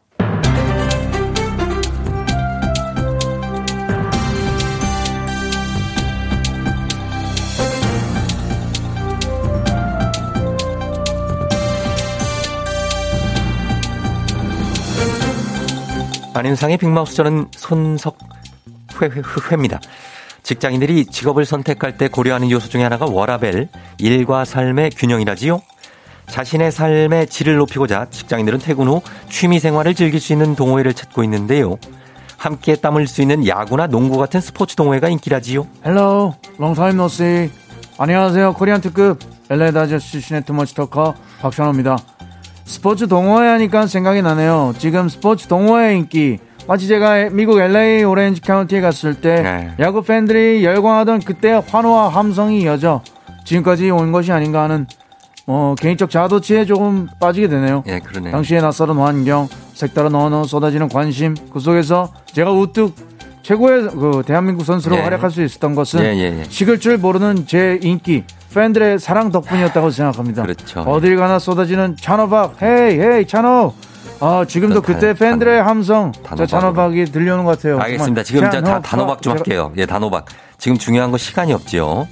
[16.33, 18.17] 안윤상의 Big Mouth 저는 손석
[19.01, 19.81] 회, 회, 회입니다.
[20.43, 25.61] 직장인들이 직업을 선택할 때 고려하는 요소 중에 하나가 워라밸, 일과 삶의 균형이라지요.
[26.29, 31.79] 자신의 삶의 질을 높이고자 직장인들은 퇴근 후 취미 생활을 즐길 수 있는 동호회를 찾고 있는데요.
[32.37, 35.67] 함께 땀을 흘릴 수 있는 야구나 농구 같은 스포츠 동호회가 인기라지요.
[35.85, 37.51] Hello long time no see
[37.99, 39.19] 안녕하세요 Korean 특급
[39.51, 41.99] LA 다저스 출신의 too much talker 박찬호입니다
[42.71, 48.81] 스포츠 동호회 하니까 생각이 나네요 지금 스포츠 동호회 인기 마치 제가 미국 LA 오렌지 카운티에
[48.81, 49.75] 갔을 때 네.
[49.81, 53.03] 야구 팬들이 열광하던 그때 환호와 함성이 이어져
[53.45, 54.87] 지금까지 온 것이 아닌가 하는
[55.49, 58.31] 어, 개인적 자도치에 조금 빠지게 되네요 예, 그러네요.
[58.31, 62.95] 당시의 낯설은 환경, 색다른 언어, 쏟아지는 관심, 그 속에서 제가 우뚝
[63.43, 65.01] 최고의 그 대한민국 선수로 예.
[65.01, 66.45] 활약할 수 있었던 것은 예, 예, 예.
[66.49, 68.23] 식을 줄 모르는 제 인기,
[68.55, 70.43] 팬들의 사랑 덕분이었다고 생각합니다.
[70.43, 70.81] 그렇죠.
[70.81, 73.75] 어딜 가나 쏟아지는 찬호박, 헤이, 헤이, 찬호!
[74.21, 76.37] 아, 지금도 단- 그때 팬들의 함성, 단호박으로.
[76.37, 77.79] 저 찬호박이 들려오는 것 같아요.
[77.81, 78.23] 알겠습니다.
[78.23, 78.81] 지금 저 다.
[78.81, 79.73] 단호박 좀 제가- 할게요.
[79.77, 80.27] 예, 단호박.
[80.59, 82.07] 지금 중요한 거 시간이 없지요.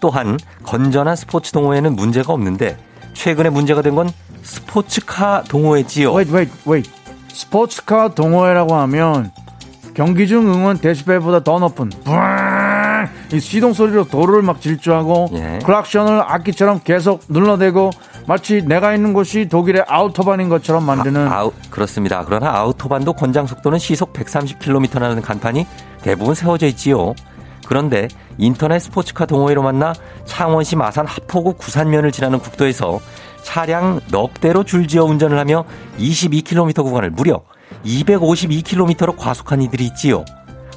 [0.00, 2.76] 또한 건전한 스포츠 동호회는 문제가 없는데
[3.12, 4.10] 최근에 문제가 된 건
[4.42, 6.12] 스포츠카 동호회지요.
[6.14, 6.90] wait, wait, wait.
[7.28, 9.30] 스포츠카 동호회라고 하면
[9.94, 11.90] 경기 중 응원 데시벨보다 더 높은!
[13.32, 15.58] 이 시동 소리로 도로를 막 질주하고 예.
[15.64, 17.90] 클락션을 악기처럼 계속 눌러대고
[18.26, 22.22] 마치 내가 있는 곳이 독일의 아우토반인 것처럼 만드는 아, 우 그렇습니다.
[22.24, 25.66] 그러나 아우토반도 권장 속도는 시속 130km라는 간판이
[26.02, 27.14] 대부분 세워져 있지요.
[27.66, 33.00] 그런데 인터넷 스포츠카 동호회로 만나 창원시 마산 하포구 구산면을 지나는 국도에서
[33.42, 35.64] 차량 넉 대로 줄지어 운전을 하며
[35.98, 37.42] 22km 구간을 무려
[37.84, 40.24] 252km로 과속한 이들이 있지요.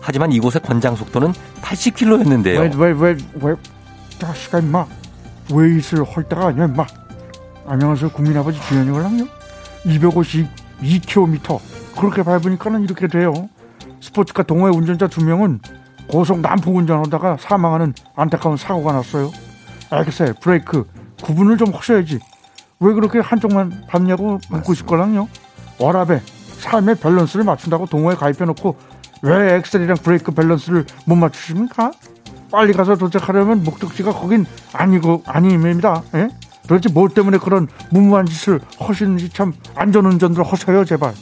[0.06, 2.60] 하지만 이곳의 권장 속도는 80km였는데요.
[2.60, 3.72] wait, wait, wait, wait.
[4.20, 4.86] 자식아 임마.
[5.52, 6.86] 왜 있을 헐다가 아니야 임마.
[7.66, 9.26] 안녕하세요 국민 아버지 주현이걸랑요.
[9.86, 11.60] 252km
[11.98, 13.34] 그렇게 밟으니까는 이렇게 돼요.
[14.00, 15.60] 스포츠카 동호회 운전자 두 명은
[16.08, 19.32] 고속 난폭 운전하다가 사망하는 안타까운 사고가 났어요.
[19.90, 20.34] 알겠어요.
[20.40, 20.88] 브레이크.
[21.24, 22.20] 구분을 좀 하셔야지.
[22.80, 25.28] 왜 그렇게 한쪽만 밟냐고 묻고 싶걸랑요.
[25.80, 26.22] 워라벨
[26.60, 28.76] 삶의 밸런스를 맞춘다고 동호회 가입해놓고
[29.22, 31.92] 왜 액셀이랑 브레이크 밸런스를 못 맞추십니까?
[32.52, 36.04] 빨리 가서 도착하려면 목적지가 거긴 아니고 아님입니다.
[36.16, 36.30] 예?
[36.68, 41.14] 도대체 뭐 때문에 그런 무모한 짓을 하시는지 참 안전운전들 하셔요 제발.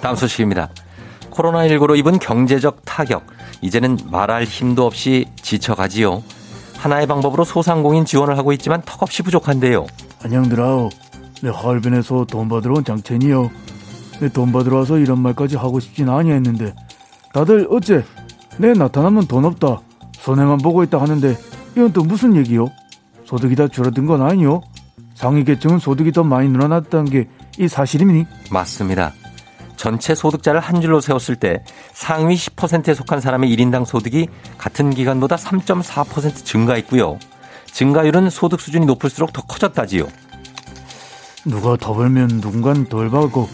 [0.00, 0.68] 다음 소식입니다.
[1.30, 3.26] 코로나19로 입은 경제적 타격.
[3.62, 6.22] 이제는 말할 힘도 없이 지쳐가지요.
[6.84, 9.86] 하나의 방법으로 소상공인 지원을 하고 있지만 턱없이 부족한데요.
[10.22, 10.90] 안녕들아
[11.42, 13.50] 내 할변에서 돈 받으러 온 장첸이요.
[14.20, 16.74] 내 돈 받으러 와서 이런 말까지 하고 싶진 아니 했는데
[17.32, 18.04] 다들 어째
[18.58, 19.80] 내 나타나면 돈 없다
[20.18, 21.34] 손해만 보고 있다 하는데
[21.74, 22.66] 이건 또 무슨 얘기요?
[23.24, 24.60] 소득이 다 줄어든 건 아니요?
[25.14, 28.26] 상위 계층은 소득이 더 많이 늘어났다는 게 이 사실이니?
[28.50, 29.12] 맞습니다.
[29.84, 36.42] 전체 소득자를 한 줄로 세웠을 때 상위 10%에 속한 사람의 1인당 소득이 같은 기간보다 3.4%
[36.42, 37.18] 증가했고요.
[37.66, 40.08] 증가율은 소득 수준이 높을수록 더 커졌다지요.
[41.44, 43.46] 누가 더 벌면 누군간 덜 받고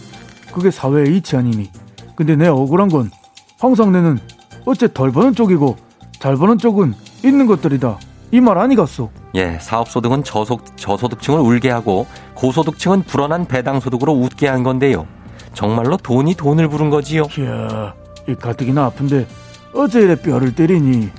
[0.53, 1.69] 그게 사회의 이치 아니니?
[2.14, 3.11] 근데 내 억울한 건
[3.59, 4.21] 항상 내는
[4.66, 5.77] 어째 덜 버는 쪽이고
[6.21, 7.99] 잘 버는 쪽은 있는 것들이다.
[8.31, 9.11] 이 말 아니겠소?
[9.35, 15.09] 예, 사업소득은 저속, 저소득층을 울게 하고 고소득층은 불어난 배당소득으로 웃게 한 건데요.
[15.55, 17.25] 정말로 돈이 돈을 부른 거지요.
[17.39, 17.95] 이야,
[18.29, 19.27] 이 가뜩이나 아픈데
[19.75, 21.11] 어째 이래 뼈를 때리니?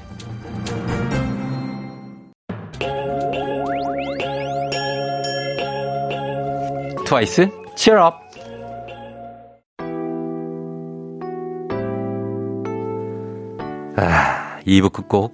[7.05, 8.17] 트와이스, cheer up.
[13.97, 15.33] 아, 2부 끝곡.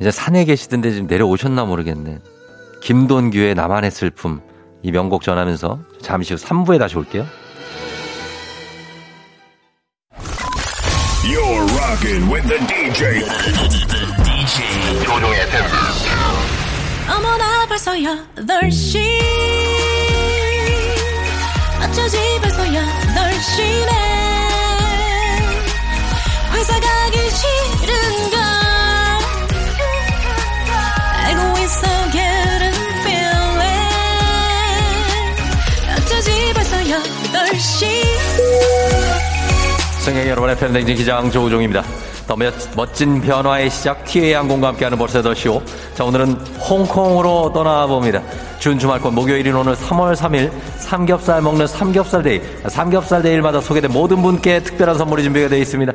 [0.00, 2.18] 이제 산에 계시던데 지금 내려오셨나 모르겠네.
[2.82, 4.40] 김돈규의 나만의 슬픔.
[4.82, 7.26] 이 명곡 전하면서 잠시 후 3부에 다시 올게요.
[11.22, 13.20] You're rocking with the DJ.
[14.24, 15.40] DJ 조종의
[17.14, 18.98] 어머나 벌써 8시
[21.82, 24.07] 어쩌지 벌써 8시네
[40.08, 41.82] 승객 여러분의 FM대행진 기장 조우종입니다.
[42.26, 45.60] 더 멋, 멋진 변화의 시작 티웨이 항공과 함께하는 벌써 더 쇼.
[45.94, 48.22] 자 오늘은 홍콩으로 떠나봅니다.
[48.58, 52.40] 준 주말권 목요일인 오늘 3월 3일 삼겹살 먹는 삼겹살 데이.
[52.68, 55.92] 삼겹살 데이일마다 소개된 모든 분께 특별한 선물이 준비가 되어 있습니다.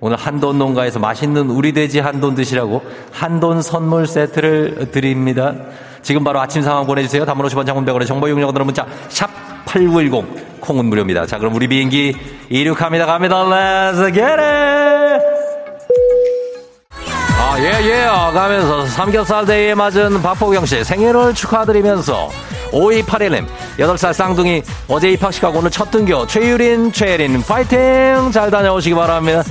[0.00, 2.82] 오늘 한돈 농가에서 맛있는 우리 돼지 한돈 드시라고
[3.12, 5.54] 한돈 선물 세트를 드립니다.
[6.02, 7.26] 지금 바로 아침 상황 보내주세요.
[7.26, 9.28] 단문 50원 장문백원의 정보 이용료들은 문자 샵
[9.66, 11.26] 8910 콩은 무료입니다.
[11.26, 12.16] 자 그럼 우리 비행기
[12.48, 13.06] 이륙합니다.
[13.06, 13.44] 갑니다.
[13.44, 15.39] Let's get it!
[17.60, 18.06] 아, 예, 예.
[18.06, 22.30] 가면서 삼겹살 데이에 맞은 박보경 씨 생일을 축하드리면서
[22.72, 23.46] 5281님,
[23.78, 28.30] 8살 쌍둥이 어제 입학식하고 오늘 첫 등교 최유린, 최예린 파이팅!
[28.32, 29.42] 잘 다녀오시기 바랍니다.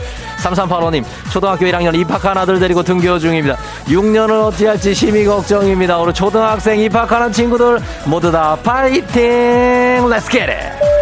[0.42, 3.58] 3385님, 초등학교 1학년 입학한 아들 데리고 등교 중입니다.
[3.86, 6.00] 6년을 어찌 할지 심히 걱정입니다.
[6.00, 10.10] 오늘 초등학생 입학하는 친구들 모두 다 파이팅!
[10.10, 10.99] Let's get it!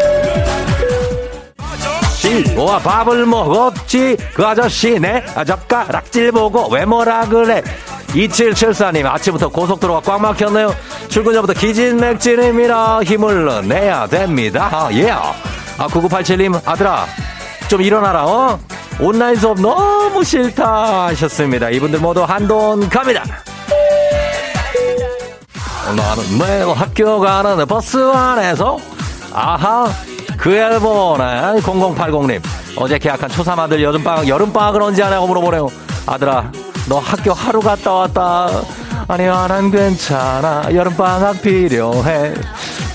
[2.57, 4.17] 와 밥을 먹었지?
[4.33, 7.63] 그 아저씨 내 젓가락질 보고 왜 뭐라 그래?
[8.09, 10.73] 2774님 아침부터 고속도로가 꽉 막혔네요.
[11.09, 13.03] 출근 전부터 기진맥진입니다.
[13.03, 14.69] 힘을 내야 됩니다.
[14.71, 15.11] 아, 예.
[15.11, 17.05] 아 9987님 아들아
[17.67, 18.59] 좀 일어나라 어?
[18.99, 21.69] 온라인 수업 너무 싫다 하셨습니다.
[21.69, 23.23] 이분들 모두 한돈 갑니다.
[25.95, 28.77] 나는 매일 학교 가는 버스 안에서
[29.33, 29.87] 아하
[30.37, 32.41] 그 앨범에 0080님.
[32.77, 35.67] 어제 계약한 초3 아들 여름방학 여름방학은 언제 하냐고 물어보네요.
[36.05, 36.51] 아들아
[36.87, 38.49] 너 학교 하루 갔다 왔다.
[39.07, 40.63] 아니야 난 괜찮아.
[40.73, 42.33] 여름방학 필요해.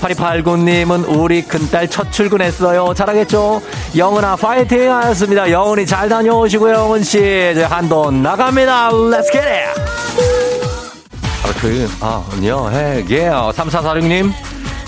[0.01, 2.93] 8289님은 우리 큰딸 첫 출근했어요.
[2.93, 3.61] 잘하겠죠?
[3.95, 4.91] 영은아 파이팅!
[4.91, 5.49] 하였습니다.
[5.49, 7.53] 영은이 잘 다녀오시고요 영은씨.
[7.69, 8.89] 한돈 나갑니다.
[8.91, 9.39] Let's get
[11.43, 14.31] 아, 그, 아, 여해게요 3446님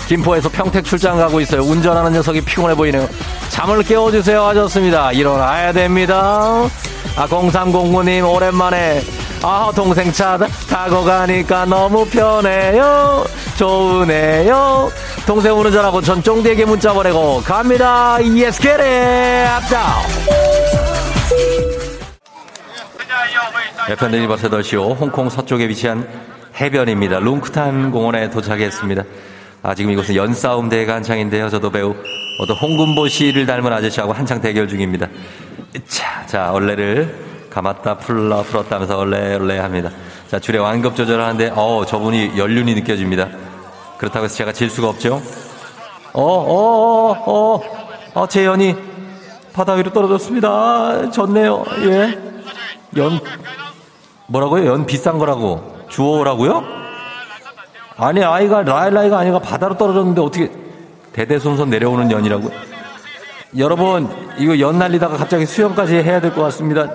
[0.06, 1.62] 김포에서 평택 출장 가고 있어요.
[1.62, 3.08] 운전하는 녀석이 피곤해 보이네요.
[3.48, 5.12] 잠을 깨워주세요 하셨습니다.
[5.12, 6.68] 일어나야 됩니다.
[7.16, 9.02] 아, 0309님, 오랜만에,
[9.42, 10.38] 아, 동생 차
[10.68, 13.24] 타고 가니까 너무 편해요.
[13.56, 14.90] 좋으네요.
[15.26, 18.18] 동생 운전하고 전 쫑디에게 문자 보내고 갑니다.
[18.22, 20.02] 예스 게레 앞다.
[23.88, 26.06] FM 데니버스 더쇼 홍콩 서쪽에 위치한
[26.60, 27.20] 해변입니다.
[27.20, 29.04] 룽크탄 공원에 도착했습니다.
[29.66, 31.50] 아, 지금 이곳은 연싸움 대회가 한창인데요.
[31.50, 31.92] 저도 배우
[32.38, 35.08] 어떤 홍금보 씨를 닮은 아저씨하고 한창 대결 중입니다.
[35.88, 39.90] 자, 자, 얼레를 감았다 풀러 풀었다 하면서 얼레 얼레 합니다.
[40.28, 43.28] 자, 줄에 완급 조절을 하는데 어, 저분이 연륜이 느껴집니다.
[43.98, 45.20] 그렇다고 해서 제가 질 수가 없죠.
[46.12, 47.62] 어, 어, 어, 어,
[48.14, 48.76] 어, 제 연이
[49.52, 51.10] 바다 위로 떨어졌습니다.
[51.10, 51.64] 졌네요.
[51.86, 52.16] 예.
[52.98, 53.18] 연,
[54.28, 54.64] 뭐라고요?
[54.66, 55.74] 연 비싼 거라고.
[55.88, 56.85] 주워오라고요?
[57.98, 60.50] 아니, 아이가 라일라이가 아니라 바다로 떨어졌는데 어떻게
[61.12, 62.50] 대대손손 내려오는 연이라고?
[63.56, 66.90] 여러분, 이거 연 날리다가 갑자기 수영까지 해야 될 것 같습니다.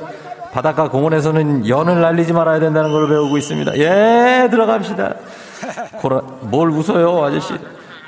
[0.54, 3.78] 바닷가 공원에서는 연을 날리지 말아야 된다는 걸 배우고 있습니다.
[3.78, 5.16] 예, 들어갑시다.
[6.02, 7.54] 고라, 뭘 웃어요, 아저씨.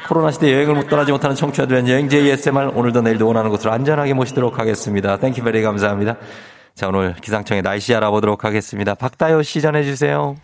[0.08, 4.60] 코로나 시대 여행을 못 떠나지 못하는 청취자들은 여행 JSMR 오늘도 내일도 원하는 곳으로 안전하게 모시도록
[4.60, 5.16] 하겠습니다.
[5.18, 6.18] Thank you very 감사합니다.
[6.76, 8.96] 자, 오늘 기상청의 날씨 알아보도록 하겠습니다.
[8.96, 10.36] 박다요 씨 전해주세요.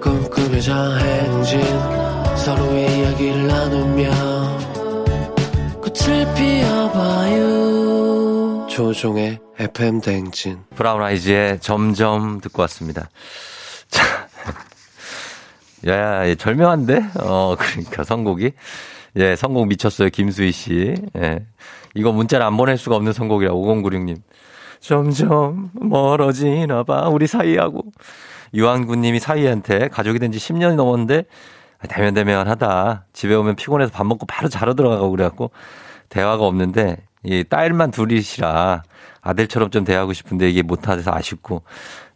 [0.00, 1.60] 꿈꾸며자 행진
[2.36, 4.10] 서로의 이야기를 나누며
[5.82, 7.55] 꽃을 피워봐요
[8.76, 13.08] 조종의 FM 대행진 브라운 아이즈의 점점 듣고 왔습니다.
[13.88, 14.28] 자.
[15.86, 17.06] 야, 야, 절묘한데?
[17.20, 18.52] 어, 그러니까 선곡이.
[19.16, 20.10] 예, 선곡 미쳤어요.
[20.10, 20.94] 김수희 씨.
[21.16, 21.46] 예.
[21.94, 24.18] 이거 문자를 안 보낼 수가 없는 선곡이라 5096님.
[24.80, 27.08] 점점 멀어지나 봐.
[27.08, 27.82] 우리 사이하고.
[28.52, 31.24] 유한구 님이 사이한테 가족이 된 지 10년이 넘었는데
[31.88, 33.06] 대면대면하다.
[33.14, 35.50] 집에 오면 피곤해서 밥 먹고 바로 자러 들어가고 그래갖고
[36.10, 38.82] 대화가 없는데 이 딸만 둘이시라
[39.20, 41.62] 아들처럼 좀 대하고 싶은데 이게 못해서 아쉽고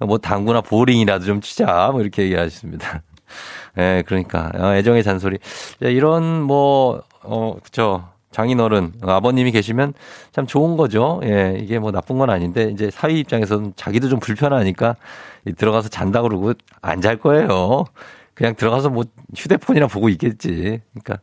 [0.00, 3.02] 뭐 당구나 보링이라도 좀 치자 뭐 이렇게 얘기하셨습니다.
[3.78, 5.38] 예, 그러니까 어, 애정의 잔소리.
[5.84, 8.08] 예, 이런 뭐 어, 그쵸.
[8.32, 9.92] 장인어른, 아버님이 계시면
[10.30, 11.20] 참 좋은 거죠.
[11.24, 14.94] 예, 이게 뭐 나쁜 건 아닌데, 이제 사위 입장에서는 자기도 좀 불편하니까
[15.46, 17.84] 이 들어가서 잔다 그러고 안 잘 거예요.
[18.40, 19.04] 그냥 들어가서 뭐
[19.36, 20.80] 휴대폰이나 보고 있겠지.
[20.94, 21.18] 그러니까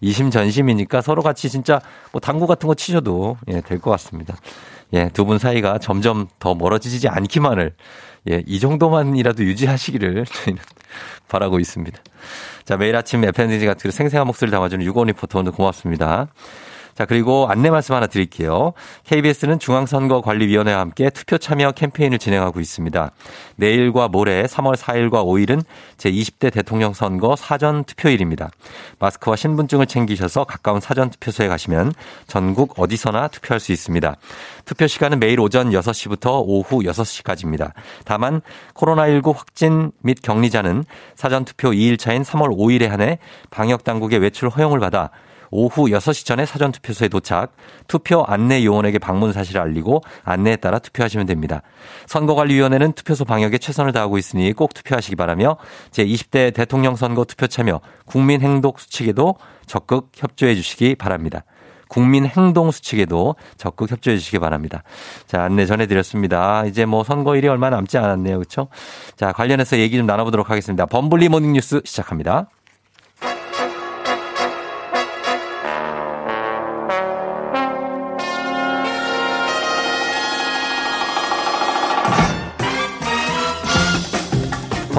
[0.00, 4.36] 이심전심이니까 서로 같이 진짜 뭐 당구 같은 거 치셔도 예, 될 것 같습니다.
[4.94, 7.74] 예, 두 분 사이가 점점 더 멀어지지 않기만을
[8.30, 10.62] 예, 이 정도만이라도 유지하시기를 저희는
[11.28, 11.98] 바라고 있습니다.
[12.64, 16.28] 자, 매일 아침 FNDG 같은 생생한 목소리를 담아주는 유건 리포터 오늘 고맙습니다.
[16.94, 18.74] 자, 그리고 안내 말씀 하나 드릴게요.
[19.04, 23.10] KBS는 중앙선거관리위원회와 함께 투표 참여 캠페인을 진행하고 있습니다.
[23.56, 25.62] 내일과 모레 3월 4일과 5일은
[25.96, 28.50] 제20대 대통령 선거 사전 투표일입니다.
[28.98, 31.92] 마스크와 신분증을 챙기셔서 가까운 사전 투표소에 가시면
[32.26, 34.16] 전국 어디서나 투표할 수 있습니다.
[34.64, 37.72] 투표 시간은 매일 오전 6시부터 오후 6시까지입니다.
[38.04, 38.42] 다만
[38.74, 40.84] 코로나19 확진 및 격리자는
[41.14, 43.18] 사전 투표 2일차인 3월 5일에 한해
[43.50, 45.10] 방역 당국의 외출 허용을 받아
[45.52, 47.54] 오후 6시 전에 사전투표소에 도착,
[47.86, 51.62] 투표 안내 요원에게 방문 사실을 알리고 안내에 따라 투표하시면 됩니다.
[52.06, 55.58] 선거관리위원회는 투표소 방역에 최선을 다하고 있으니 꼭 투표하시기 바라며
[55.90, 59.36] 제20대 대통령 선거 투표 참여 국민행동 수칙에도
[59.66, 61.44] 적극 협조해 주시기 바랍니다.
[61.92, 64.82] 국민 행동 수칙에도 적극 협조해 주시기 바랍니다.
[65.26, 66.64] 자, 안내 전해 드렸습니다.
[66.64, 68.38] 이제 뭐 선거일이 얼마 남지 않았네요.
[68.38, 68.68] 그렇죠?
[69.14, 70.86] 자, 관련해서 얘기 좀 나눠 보도록 하겠습니다.
[70.86, 72.48] 범블리 모닝 뉴스 시작합니다.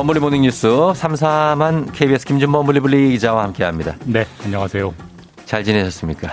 [0.03, 3.95] 범블리 모닝 뉴스 삼삼한 KBS 김준범 블리블리 기자와 함께합니다.
[4.03, 4.93] 네, 안녕하세요.
[5.45, 6.27] 잘 지내셨습니까?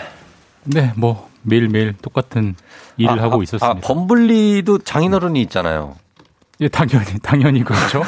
[0.64, 2.56] 네, 뭐 매일매일 똑같은
[2.96, 3.68] 일을 아, 하고 아, 있었습니다.
[3.68, 5.94] 아, 범블리도 장인어른이 있잖아요.
[6.60, 8.02] 예, 당연히 당연히 그렇죠.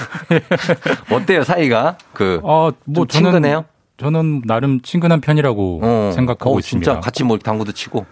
[1.13, 1.97] 어때요 사이가?
[2.13, 3.65] 그 어, 뭐뭐 친근해요?
[3.99, 6.11] 저는 저는 나름 친근한 편이라고 어.
[6.13, 6.91] 생각하고 어, 있습니다.
[6.91, 8.05] 진짜 같이 뭐 당구도 치고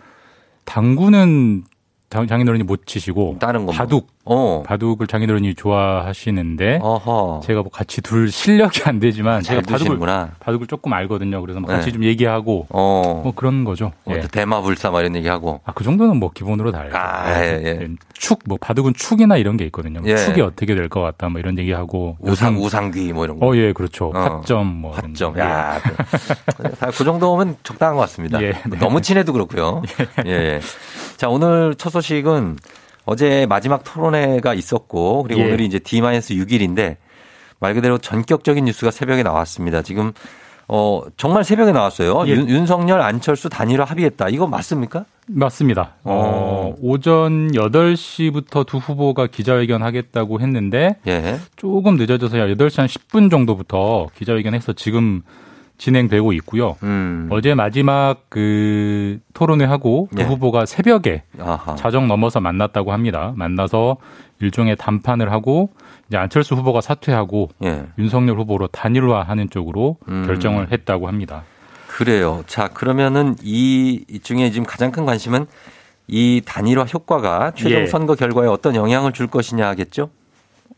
[0.67, 1.65] 당구는
[2.11, 3.75] 장- 장인어른이 못 치시고 다른 거 뭐.
[3.75, 4.63] 바둑 어.
[4.67, 7.41] 바둑을 장인어른이 좋아하시는데 어허.
[7.45, 10.31] 제가 뭐 같이 둘 실력이 안 되지만 잘 제가 바둑을 두시는구나.
[10.41, 11.41] 바둑을 조금 알거든요.
[11.41, 11.93] 그래서 뭐 같이 네.
[11.93, 13.21] 좀 얘기하고 어.
[13.25, 13.93] 뭐 그런 거죠.
[14.05, 14.21] 어, 예.
[14.21, 15.61] 대마불사 막 이런 얘기하고.
[15.65, 16.97] 아, 그 정도는 뭐 기본으로 다 알죠.
[16.97, 17.89] 아, 예, 예.
[18.13, 20.01] 축, 뭐 바둑은 축이나 이런 게 있거든요.
[20.05, 20.17] 예.
[20.17, 22.17] 축이 어떻게 될 것 같다, 뭐 이런 얘기하고.
[22.21, 23.47] 우상 우상귀 뭐 이런 거.
[23.49, 24.07] 어, 예, 그렇죠.
[24.15, 24.19] 어.
[24.19, 24.93] 합점, 뭐.
[24.95, 25.33] 이런 합점.
[25.35, 25.41] 거.
[25.41, 25.81] 야,
[26.81, 28.41] 다그 정도면 적당한 것 같습니다.
[28.43, 28.79] 예, 네.
[28.81, 29.83] 너무 친해도 그렇고요.
[30.27, 30.61] 예.
[31.21, 31.27] 예.
[31.27, 32.57] 자, 오늘 첫 소식은
[33.05, 35.47] 어제 마지막 토론회가 있었고 그리고 예.
[35.47, 36.97] 오늘이 이제 D-6일인데
[37.59, 39.83] 말 그대로 전격적인 뉴스가 새벽에 나왔습니다.
[39.83, 40.13] 지금
[40.67, 42.23] 어 정말 새벽에 나왔어요.
[42.27, 42.31] 예.
[42.31, 44.31] 윤, 윤석열 안철수 단일화 합의했다.
[44.31, 45.05] 이거 맞습니까?
[45.27, 45.97] 맞습니다.
[46.05, 51.39] 어, 오전 8시부터 두 후보가 기자회견 하겠다고 했는데 예.
[51.57, 55.23] 조금 늦어져서 8시 한 10분 정도부터 기자회견 해서 지금
[55.81, 56.77] 진행되고 있고요.
[56.83, 57.29] 음.
[57.31, 60.27] 어제 마지막 그 토론회 하고 두 예.
[60.27, 61.75] 후보가 새벽에 아하.
[61.75, 63.33] 자정 넘어서 만났다고 합니다.
[63.35, 63.97] 만나서
[64.41, 65.71] 일종의 담판을 하고
[66.09, 67.87] 이제 안철수 후보가 사퇴하고 예.
[67.99, 70.25] 윤석열 후보로 단일화하는 쪽으로 음.
[70.27, 71.45] 결정을 했다고 합니다.
[71.89, 72.45] 그래요.
[72.47, 75.47] 자, 그러면은 이, 이 중에 지금 가장 큰 관심은
[76.09, 77.87] 이 단일화 효과가 최종 예.
[77.87, 80.11] 선거 결과에 어떤 영향을 줄 것이냐 하겠죠?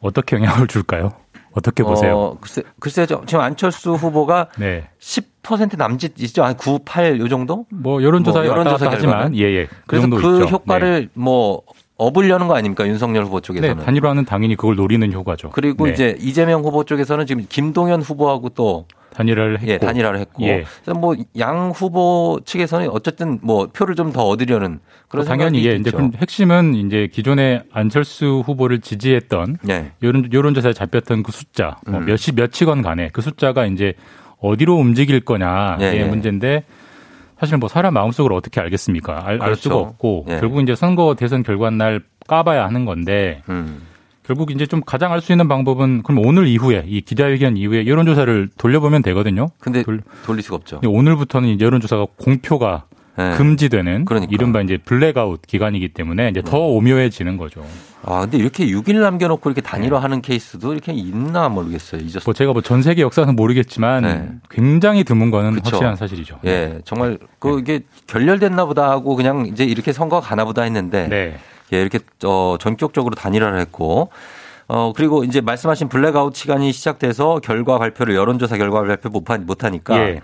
[0.00, 1.12] 어떻게 영향을 줄까요?
[1.55, 2.16] 어떻게 보세요?
[2.18, 4.84] 어, 글쎄, 글쎄, 저- 지금 안철수 후보가 네.
[5.00, 6.42] 10% 남짓이죠.
[6.44, 7.66] 한 9, 8 요 정도?
[7.70, 9.34] 뭐 여론조사에 뭐 여론조사 하지만?
[9.36, 9.66] 예, 예.
[9.66, 10.46] 그 그래서 그 있죠.
[10.48, 11.62] 효과를 뭐
[11.96, 12.86] 업으려는 거 아닙니까?
[12.86, 13.84] 윤석열 후보 네, 쪽에서는.
[13.84, 15.50] 단일화는 당연히 그걸 노리는 효과죠.
[15.50, 20.43] 그리고 네, 이제 이재명 후보 쪽에서는 지금 김동연 후보하고 또 단일화를 했고 예, 단일화를 했고.
[20.45, 20.65] 예.
[20.83, 25.81] 그래서 뭐 양 후보 측에서는 어쨌든 뭐 표를 좀 더 얻으려는 그런 당연히 생각이 예,
[25.81, 25.97] 이제 있죠.
[25.97, 29.93] 그럼 핵심은 이제 기존에 안철수 후보를 지지했던 네.
[30.03, 32.07] 여론 여론조사에 잡혔던 그 숫자 뭐 음.
[32.07, 33.95] 몇시 몇치건 간에 그 숫자가 이제
[34.41, 36.05] 어디로 움직일 거냐의 예, 예.
[36.05, 36.65] 문제인데
[37.39, 39.23] 사실 뭐 사람 마음속을 어떻게 알겠습니까?
[39.25, 39.61] 알, 알 그렇죠.
[39.63, 40.39] 수가 없고 예.
[40.39, 43.83] 결국 이제 선거 대선 결과 날 까봐야 하는 건데 음.
[44.25, 48.51] 결국 이제 좀 가장 알 수 있는 방법은 그럼 오늘 이후에 이 기자회견 이후에 여론조사를
[48.57, 49.49] 돌려보면 되거든요.
[49.59, 50.81] 근데 돌- 돌릴 수가 없죠.
[50.85, 52.85] 오늘부터는 여론조사가 공표가
[53.16, 53.37] 네.
[53.37, 54.31] 금지되는 그러니까.
[54.33, 57.62] 이른바 이제 블랙아웃 기간이기 때문에 이제 더 오묘해지는 거죠.
[58.05, 62.01] 아, 근데 이렇게 6일 남겨놓고 이렇게 단일화하는 케이스도 이렇게 있나 모르겠어요.
[62.01, 62.23] 잊었어요.
[62.25, 64.29] 뭐 제가 뭐 전 세계 역사는 모르겠지만 네.
[64.51, 65.77] 굉장히 드문 거는 그쵸.
[65.77, 66.39] 확실한 사실이죠.
[66.47, 71.37] 예, 정말 그 이게 결렬됐나 보다 하고 그냥 이제 이렇게 선거가 가나 보다 했는데 네.
[71.73, 74.11] 예, 이렇게 어 전격적으로 단일화를 했고
[74.68, 80.20] 어 그리고 이제 말씀하신 블랙아웃 시간이 시작돼서 결과 발표를 여론조사 결과 발표 못 하니까 예.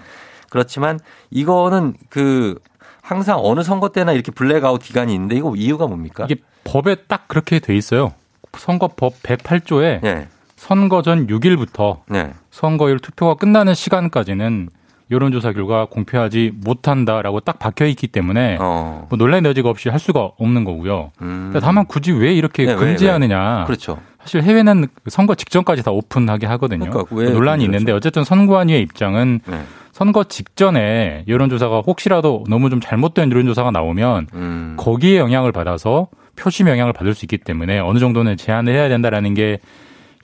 [0.51, 0.99] 그렇지만
[1.31, 2.59] 이거는 그
[3.03, 6.27] 항상 어느 선거 때나 이렇게 블랙아웃 기간이 있는데 이거 이유가 뭡니까?
[6.29, 8.13] 이게 법에 딱 그렇게 돼 있어요.
[8.57, 10.29] 선거법 108조에 네.
[10.57, 12.33] 선거 전 6일부터 네.
[12.51, 14.69] 선거일 투표가 끝나는 시간까지는
[15.11, 19.07] 여론조사 결과 공표하지 못한다라고 딱 박혀 있기 때문에 어.
[19.09, 21.13] 뭐 논란의 여지가 없이 할 수가 없는 거고요.
[21.23, 21.53] 음.
[21.61, 23.65] 다만 굳이 왜 이렇게 네, 왜, 금지하느냐?
[23.65, 23.99] 그렇죠.
[24.21, 26.91] 사실 해외는 선거 직전까지 다 오픈하게 하거든요.
[26.91, 27.65] 그러니까 왜 논란이 그렇죠?
[27.65, 29.63] 있는데 어쨌든 선관위의 입장은 네.
[29.93, 34.75] 선거 직전에 여론조사가 혹시라도 너무 좀 잘못된 여론조사가 나오면 음.
[34.77, 39.59] 거기에 영향을 받아서 표심 영향을 받을 수 있기 때문에 어느 정도는 제한을 해야 된다라는 게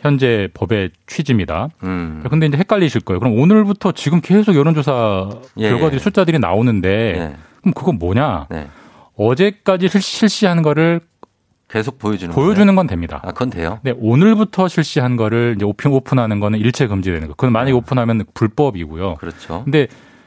[0.09, 1.69] 현재 법의 취지입니다.
[1.83, 2.23] 음.
[2.29, 3.19] 근데 이제 헷갈리실 거예요.
[3.21, 5.99] 그럼 오늘부터 지금 계속 여론조사 예, 결과들이 예.
[5.99, 7.37] 숫자들이 나오는데 네.
[7.63, 8.47] 그럼 그건 뭐냐?
[8.51, 8.69] 네.
[9.17, 11.01] 어제까지 실- 실시한 거를
[11.69, 13.21] 계속 보여주는 보여주는 건 됩니다.
[13.25, 13.79] 아, 그건 돼요.
[13.83, 17.35] 네, 오늘부터 실시한 거를 이제 오픈 오픈하는 거는 일체 금지되는 거.
[17.35, 17.77] 그건 만약에 네.
[17.79, 19.15] 오픈하면 불법이고요.
[19.15, 19.63] 그렇죠.
[19.65, 19.87] 근데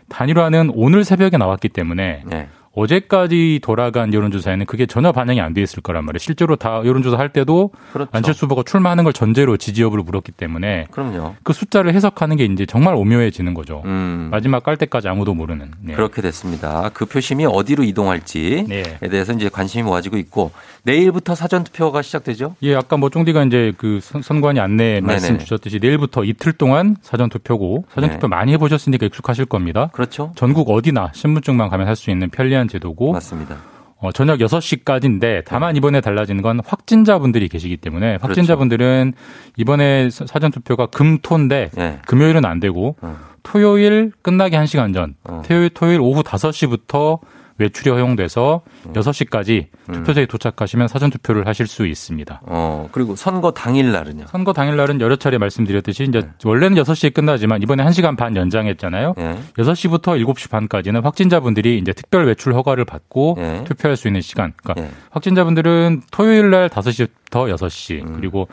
[0.10, 2.50] 단일화는 오늘 새벽에 나왔기 때문에 네.
[2.78, 6.20] 어제까지 돌아간 여론조사에는 그게 전혀 반영이 안 돼 있을 거란 말이에요.
[6.20, 8.10] 실제로 다 여론조사 할 때도 그렇죠.
[8.14, 11.34] 안철수 후보가 출마하는 걸 전제로 지지 여부를 물었기 때문에 그럼요.
[11.42, 13.82] 그 숫자를 해석하는 게 이제 정말 오묘해지는 거죠.
[13.86, 14.28] 음.
[14.30, 15.72] 마지막 깔 때까지 아무도 모르는.
[15.82, 15.94] 네.
[15.96, 16.92] 그렇게 됐습니다.
[16.94, 18.84] 그 표심이 어디로 이동할지에 네.
[19.10, 20.52] 대해서 이제 관심이 모아지고 있고
[20.84, 22.56] 내일부터 사전 투표가 시작되죠.
[22.62, 25.40] 예, 아까 뭐 쫑디가 이제 그 선- 선관위 안내 말씀 네네.
[25.40, 28.16] 주셨듯이 내일부터 이틀 동안 사전 투표고 사전 네.
[28.16, 29.90] 투표 많이 해보셨으니까 익숙하실 겁니다.
[29.94, 30.32] 그렇죠.
[30.36, 33.56] 전국 어디나 신분증만 가면 할 수 있는 편리한 제도고 맞습니다.
[34.00, 39.14] 어, 저녁 6시까지인데 다만 이번에 달라지는 건 확진자분들이 계시기 때문에 확진자분들은
[39.58, 42.00] 이번에 사- 사전 투표가 금토인데 예.
[42.06, 43.18] 금요일은 안 되고 어.
[43.44, 45.42] 토요일 끝나기 1시간 전 어.
[45.48, 47.20] 토요일 토요일 오후 5시부터
[47.60, 48.94] 외출이 허용돼서 음.
[48.94, 52.42] 6시까지 투표소에 도착하시면 사전 투표를 하실 수 있습니다.
[52.46, 54.26] 어, 그리고 선거 당일 날은요.
[54.28, 56.30] 선거 당일 날은 여러 차례 말씀드렸듯이 이제 네.
[56.44, 59.16] 원래는 6시에 끝나지만 이번에 1시간 반 연장했잖아요.
[59.18, 59.38] 예.
[59.58, 63.64] 6시부터 7시 반까지는 확진자분들이 이제 특별 외출 허가를 받고 예.
[63.66, 64.54] 투표할 수 있는 시간.
[64.58, 64.92] 그러니까 예.
[65.12, 68.14] 확진자분들은 토요일 날 5시부터 6시 음.
[68.16, 68.48] 그리고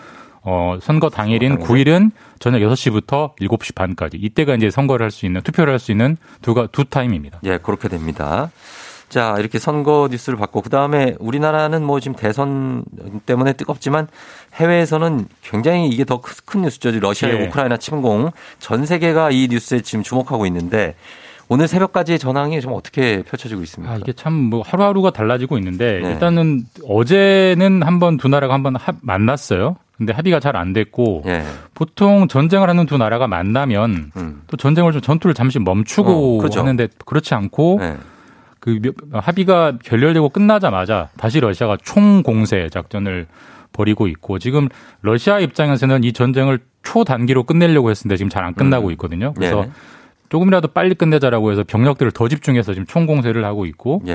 [0.46, 1.66] 어, 선거 당일인 당일에?
[1.84, 4.18] 9일은 저녁 6시부터 7시 반까지.
[4.18, 7.40] 이때가 이제 선거를 할 수 있는 투표를 할 수 있는 두가 두 타임입니다.
[7.44, 8.50] 예, 그렇게 됩니다.
[9.14, 12.84] 자, 이렇게 선거 뉴스를 받고 그다음에 우리나라는 뭐 지금 대선
[13.26, 14.08] 때문에 뜨겁지만
[14.54, 16.90] 해외에서는 굉장히 이게 더 큰 뉴스죠.
[16.90, 17.46] 러시아의 예.
[17.46, 18.30] 우크라이나 침공.
[18.58, 20.96] 전 세계가 이 뉴스에 지금 주목하고 있는데
[21.48, 23.94] 오늘 새벽까지의 전황이 좀 어떻게 펼쳐지고 있습니까?
[23.94, 26.10] 아, 이게 참 뭐 하루하루가 달라지고 있는데 네.
[26.10, 29.76] 일단은 어제는 한번 두 나라가 한번 합- 만났어요.
[29.96, 31.44] 근데 합의가 잘 안 됐고 예.
[31.74, 34.42] 보통 전쟁을 하는 두 나라가 만나면 음.
[34.48, 36.58] 또 전쟁을 좀 전투를 잠시 멈추고 어, 그죠.
[36.60, 37.96] 하는데 그렇지 않고 네.
[38.64, 43.26] 그 몇- 합의가 결렬되고 끝나자마자 다시 러시아가 총공세 작전을
[43.74, 44.70] 벌이고 있고 지금
[45.02, 48.92] 러시아 입장에서는 이 전쟁을 초단기로 끝내려고 했는데 지금 잘 안 끝나고 음.
[48.92, 49.34] 있거든요.
[49.34, 49.70] 그래서 네.
[50.30, 54.14] 조금이라도 빨리 끝내자라고 해서 병력들을 더 집중해서 지금 총공세를 하고 있고 예.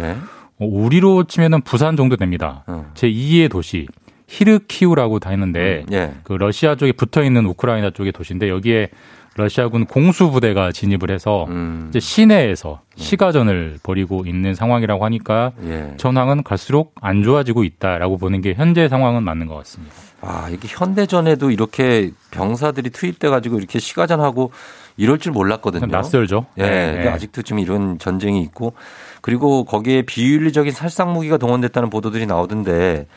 [0.57, 2.63] 어, 우리로 치면은 부산 정도 됩니다.
[2.65, 2.89] 어.
[2.95, 3.85] 제 2의 도시
[4.27, 6.13] 히르키우라고 다 있는데 예.
[6.23, 8.89] 그 러시아 쪽에 붙어 있는 우크라이나 쪽의 도시인데 여기에
[9.35, 11.87] 러시아군 공수 부대가 진입을 해서 음.
[11.89, 15.93] 이제 시내에서 시가전을 벌이고 있는 상황이라고 하니까 예.
[15.97, 19.95] 전황은 갈수록 안 좋아지고 있다라고 보는 게 현재 상황은 맞는 것 같습니다.
[20.21, 24.51] 아, 이게 현대전에도 이렇게 병사들이 투입돼 가지고 이렇게 시가전하고
[24.97, 25.85] 이럴 줄 몰랐거든요.
[25.85, 26.47] 낯설죠.
[26.57, 27.07] 예, 네, 네.
[27.07, 28.73] 아직도 지금 이런 전쟁이 있고
[29.21, 33.07] 그리고 거기에 비윤리적인 살상 무기가 동원됐다는 보도들이 나오던데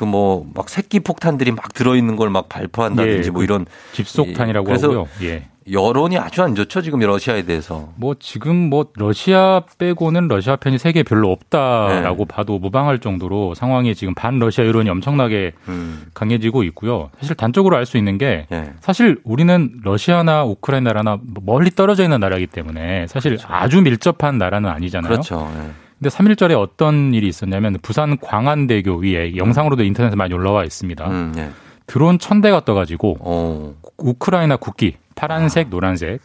[0.00, 4.86] 그 뭐 막 새끼 폭탄들이 막 들어있는 걸 막 발표한다든지 예, 뭐그 이런 집속탄이라고 그래서
[4.88, 5.08] 하고요.
[5.22, 5.44] 예.
[5.70, 7.90] 여론이 아주 안 좋죠 지금 러시아에 대해서.
[7.96, 12.24] 뭐 지금 뭐 러시아 빼고는 러시아 편이 세계에 별로 없다라고 네.
[12.24, 16.06] 봐도 무방할 정도로 상황이 지금 반 러시아 여론이 엄청나게 음.
[16.14, 17.10] 강해지고 있고요.
[17.20, 18.72] 사실 단적으로 알 수 있는 게 예.
[18.80, 25.08] 사실 우리는 러시아나 우크라이나나 멀리 떨어져 있는 나라이기 때문에 사실 아주 밀접한 나라는 아니잖아요.
[25.10, 25.48] 그렇죠.
[25.56, 25.70] 예.
[26.00, 31.06] 근데 3일절에 어떤 일이 있었냐면 부산 광안대교 위에 영상으로도 인터넷에 많이 올라와 있습니다.
[31.06, 31.50] 음, 예.
[31.86, 33.74] 드론 천 대가 떠가지고 어.
[33.98, 36.22] 우크라이나 국기 파란색, 노란색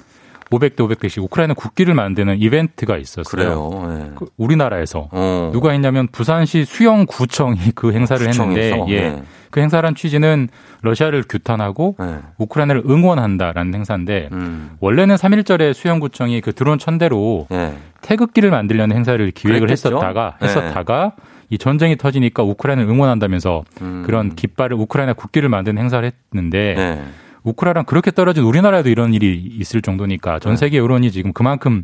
[0.51, 3.23] 500대 500대씩 우크라이나 국기를 만드는 이벤트가 있었어요.
[3.23, 3.99] 그래요.
[3.99, 4.11] 예.
[4.15, 5.49] 그 우리나라에서 어.
[5.51, 8.83] 누가 했냐면 부산시 수영구청이 그 행사를 했는데?
[8.87, 9.01] 예.
[9.01, 9.23] 네.
[9.51, 10.49] 그 행사란 취지는
[10.81, 12.17] 러시아를 규탄하고 예.
[12.37, 14.71] 우크라이나를 응원한다라는 행사인데 음.
[14.81, 17.73] 원래는 3일절에 수영구청이 그 드론 천 대로 예.
[18.01, 19.89] 태극기를 만들려는 행사를 기획을 그랬겠죠?
[19.89, 20.47] 했었다가 네.
[20.47, 21.13] 했었다가
[21.49, 24.03] 이 전쟁이 터지니까 우크라이나를 응원한다면서 음.
[24.05, 27.03] 그런 깃발을 우크라이나 국기를 만드는 행사를 했는데 예.
[27.45, 30.57] 우크라이나랑 그렇게 떨어진 우리나라에도 이런 일이 있을 정도니까 전 네.
[30.57, 31.83] 세계 여론이 지금 그만큼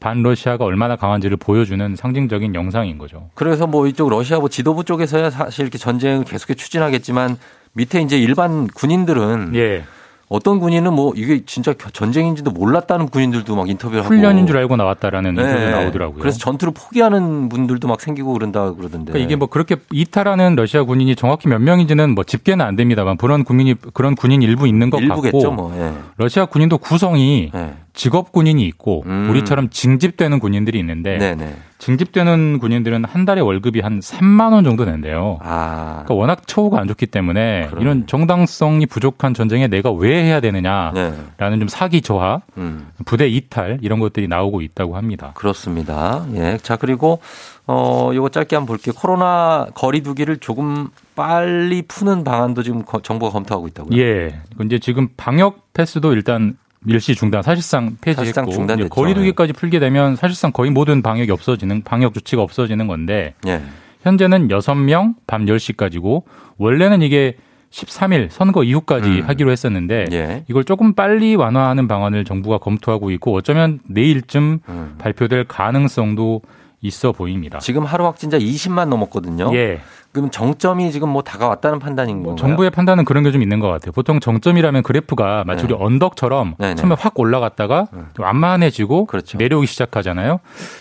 [0.00, 3.28] 반 러시아가 얼마나 강한지를 보여주는 상징적인 영상인 거죠.
[3.34, 7.36] 그래서 뭐 이쪽 러시아 뭐 지도부 쪽에서야 사실 이렇게 전쟁을 계속해 추진하겠지만
[7.74, 9.84] 밑에 이제 일반 군인들은 예.
[10.32, 15.34] 어떤 군인은 뭐 이게 진짜 전쟁인지도 몰랐다는 군인들도 막 인터뷰를 하고 훈련인 줄 알고 나왔다라는
[15.34, 15.42] 네.
[15.42, 16.20] 인터뷰 나오더라고요.
[16.20, 19.12] 그래서 전투를 포기하는 분들도 막 생기고 그런다 그러던데.
[19.12, 23.44] 그러니까 이게 뭐 그렇게 이탈하는 러시아 군인이 정확히 몇 명인지는 뭐 집계는 안 됩니다만 그런
[23.44, 25.76] 군인이 그런 군인 일부 있는 것 일부겠죠, 같고 뭐.
[25.78, 25.92] 예.
[26.16, 27.74] 러시아 군인도 구성이 예.
[27.92, 29.28] 직업 군인이 있고 음.
[29.28, 31.54] 우리처럼 징집되는 군인들이 있는데 네네.
[31.86, 35.38] 징집되는 군인들은 한 달에 월급이 한 3만 원 정도 낸대요.
[35.42, 36.04] 아.
[36.04, 37.82] 그러니까 워낙 처우가 안 좋기 때문에 그러네.
[37.82, 41.58] 이런 정당성이 부족한 전쟁에 내가 왜 해야 되느냐라는 네.
[41.58, 42.86] 좀 사기 저하, 음.
[43.04, 45.32] 부대 이탈 이런 것들이 나오고 있다고 합니다.
[45.34, 46.24] 그렇습니다.
[46.34, 46.56] 예.
[46.62, 47.18] 자, 그리고
[47.66, 48.94] 어, 요거 짧게 한번 볼게요.
[48.96, 53.98] 코로나 거리두기를 조금 빨리 푸는 방안도 지금 거- 정부가 검토하고 있다고요.
[54.00, 54.40] 예.
[54.64, 56.56] 이제 지금 방역 패스도 일단
[56.86, 62.42] 일시 중단, 사실상 폐지했고 사실상 거리두기까지 풀게 되면 사실상 거의 모든 방역이 없어지는 방역 조치가
[62.42, 63.62] 없어지는 건데 예.
[64.02, 66.24] 현재는 6명 밤 10시까지고
[66.58, 67.36] 원래는 이게
[67.70, 69.28] 13일 선거 이후까지 음.
[69.28, 70.44] 하기로 했었는데 예.
[70.48, 74.94] 이걸 조금 빨리 완화하는 방안을 정부가 검토하고 있고 어쩌면 내일쯤 음.
[74.98, 76.42] 발표될 가능성도
[76.82, 77.60] 있어 보입니다.
[77.60, 79.50] 지금 하루 확진자 20만 넘었거든요.
[79.54, 79.80] 예.
[80.12, 82.46] 그럼 정점이 지금 뭐 다가왔다는 판단인 뭐 건가요?
[82.46, 83.92] 정부의 판단은 그런 게 좀 있는 것 같아요.
[83.92, 85.72] 보통 정점이라면 그래프가 마치 네.
[85.72, 86.74] 우리 언덕처럼 네네.
[86.74, 89.38] 처음에 확 올라갔다가 좀 완만해지고 그렇죠.
[89.38, 90.40] 내려오기 시작하잖아요.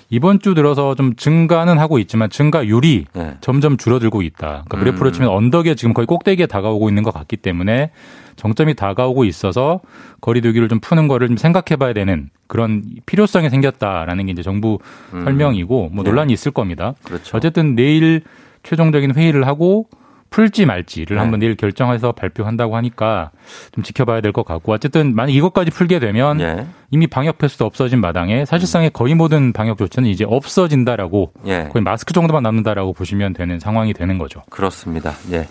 [0.10, 3.38] 이번 주 들어서 좀 증가는 하고 있지만 증가율이 네.
[3.40, 4.64] 점점 줄어들고 있다.
[4.68, 4.80] 그러니까 음.
[4.82, 7.92] 그래프로 치면 언덕에 지금 거의 꼭대기에 다가오고 있는 것 같기 때문에
[8.36, 9.80] 정점이 다가오고 있어서
[10.20, 14.80] 거리두기를 좀 푸는 거를 좀 생각해 봐야 되는 그런 필요성이 생겼다라는 게 이제 정부
[15.14, 15.24] 음.
[15.24, 16.10] 설명이고 뭐 네.
[16.10, 16.96] 논란이 있을 겁니다.
[17.06, 17.38] 그렇죠.
[17.38, 18.24] 어쨌든 내일
[18.64, 19.88] 최종적인 회의를 하고
[20.30, 21.22] 풀지 말지를 네.
[21.22, 23.32] 한번 내일 결정해서 발표한다고 하니까
[23.74, 26.68] 좀 지켜봐야 될 것 같고 어쨌든 만약 이것까지 풀게 되면 예.
[26.90, 31.68] 이미 방역 패스도 없어진 마당에 사실상의 거의 모든 방역 조치는 이제 없어진다라고 예.
[31.70, 34.42] 거의 마스크 정도만 남는다라고 보시면 되는 상황이 되는 거죠.
[34.50, 35.14] 그렇습니다.
[35.34, 35.48] 예.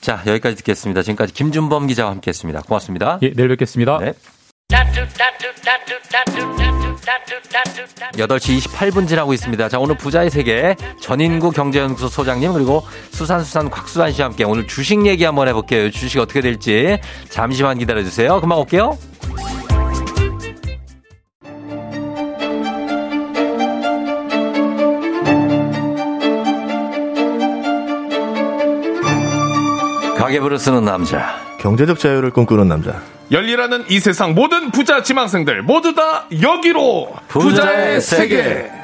[0.00, 1.02] 자, 여기까지 듣겠습니다.
[1.02, 2.60] 지금까지 김준범 기자와 함께 했습니다.
[2.62, 3.18] 고맙습니다.
[3.22, 3.98] 예, 내일 뵙겠습니다.
[3.98, 4.12] 네.
[8.12, 9.68] 8시 28분 지나고 있습니다.
[9.68, 15.24] 자, 오늘 부자의 세계 전인구 경제연구소 소장님 그리고 수산수산 곽수산 씨와 함께 오늘 주식 얘기
[15.24, 15.90] 한번 해볼게요.
[15.90, 16.98] 주식 어떻게 될지
[17.28, 18.40] 잠시만 기다려주세요.
[18.40, 18.96] 금방 올게요.
[30.16, 31.41] 가계부를 쓰는 남자.
[31.62, 33.00] 경제적 자유를 꿈꾸는 남자.
[33.30, 38.42] 열리라는 이 세상 모든 부자 지망생들 모두 다 여기로 부자의 부자의, 세계.
[38.42, 38.81] 세계.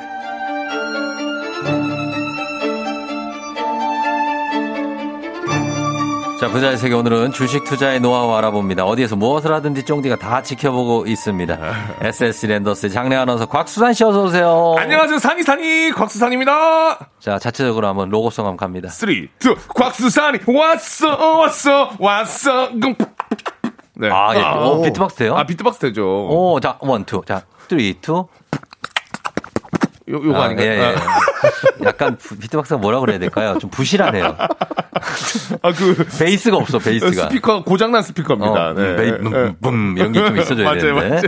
[6.48, 8.86] 자, 부자의 세계 오늘은 주식 투자의 노하우 알아봅니다.
[8.86, 11.58] 어디에서 무엇을 하든지 쫑디가 다 지켜보고 있습니다.
[12.00, 14.74] SSC 랜더스의 장래 아나운서 곽수산 씨 어서 오세요.
[14.78, 17.10] 안녕하세요 산이 산이 곽수산입니다.
[17.20, 18.88] 자, 자체적으로 한번 로고송 한번 갑니다.
[18.88, 19.28] 3, 2,
[19.74, 22.70] 곽수산이 왔어 왔어 왔어.
[22.70, 22.94] 금.
[23.96, 24.08] 네.
[24.10, 24.58] 아, 예.
[24.58, 25.36] 오, 비트박스 돼요?
[25.36, 26.28] 아 비트박스 되죠.
[26.30, 27.22] 오, 자, one, two.
[27.26, 28.26] 자, three, two.
[30.10, 30.94] 요, 요거 아, 닌가요 예, 예.
[31.84, 33.56] 약간 부- 비트박스가 뭐라 그래야 될까요?
[33.60, 34.36] 좀 부실하네요.
[35.62, 37.12] 아 그 베이스가 없어, 베이스가.
[37.28, 38.70] 스피커 고장난 스피커입니다.
[38.70, 38.96] 어, 네.
[38.96, 41.08] 베이, 음, 음, 붐, 이런 게 좀 있어줘야 맞아요, 되는데.
[41.08, 41.22] 맞아요.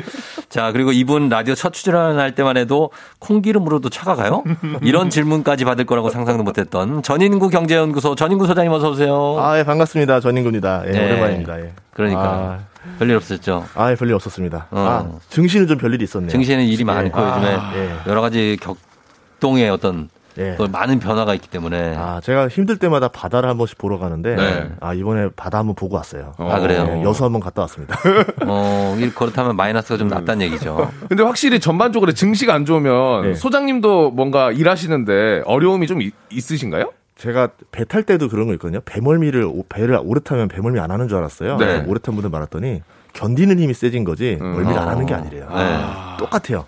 [0.49, 4.43] 자, 그리고 이분 라디오 첫 출연할 때만 해도 콩기름으로도 차가 가요?
[4.83, 9.37] 이런 질문까지 받을 거라고 상상도 못 했던 전인구 경제연구소 전인구 소장님 어서 오세요.
[9.39, 10.21] 아, 예, 반갑습니다.
[10.21, 10.83] 전인구입니다.
[10.87, 11.05] 예, 네.
[11.07, 11.61] 오랜만입니다.
[11.61, 11.73] 예.
[12.01, 12.61] 그러니까
[12.99, 13.67] 별일 없었죠.
[13.75, 14.67] 아, 예, 별일 없었습니다.
[14.71, 14.79] 어.
[14.79, 16.31] 아, 증시는 좀 별일이 있었네요.
[16.31, 17.91] 증시에는 일이 많고 아, 요즘에 예.
[18.07, 20.55] 여러 가지 격동의 어떤 예.
[20.57, 21.95] 또 많은 변화가 있기 때문에.
[21.97, 24.71] 아, 제가 힘들 때마다 바다를 한 번씩 보러 가는데, 네.
[24.81, 26.35] 아, 이번에 바다 한번 보고 왔어요.
[26.39, 26.87] 아, 그래요?
[26.89, 27.99] 예, 여수 한번 갔다 왔습니다.
[28.47, 30.89] 어, 일- 그렇다면 마이너스가 좀 낮다는 얘기죠.
[31.11, 33.35] 근데 확실히 전반적으로 증시가 안 좋으면 네.
[33.35, 36.93] 소장님도 뭔가 일하시는데 어려움이 좀 있, 있으신가요?
[37.21, 38.81] 제가 배 탈 때도 그런 거 있거든요.
[38.85, 41.59] 배멀미를, 오- 배를 오래 타면 배멀미 안 하는 줄 알았어요.
[41.59, 41.85] 네.
[41.87, 45.19] 오래 탄 분들 많았더니, 견디는 힘이 세진 거지, 멀미를 안 하는 게 어.
[45.19, 45.49] 아니래요.
[45.55, 45.79] 네.
[46.19, 46.65] 똑같아요.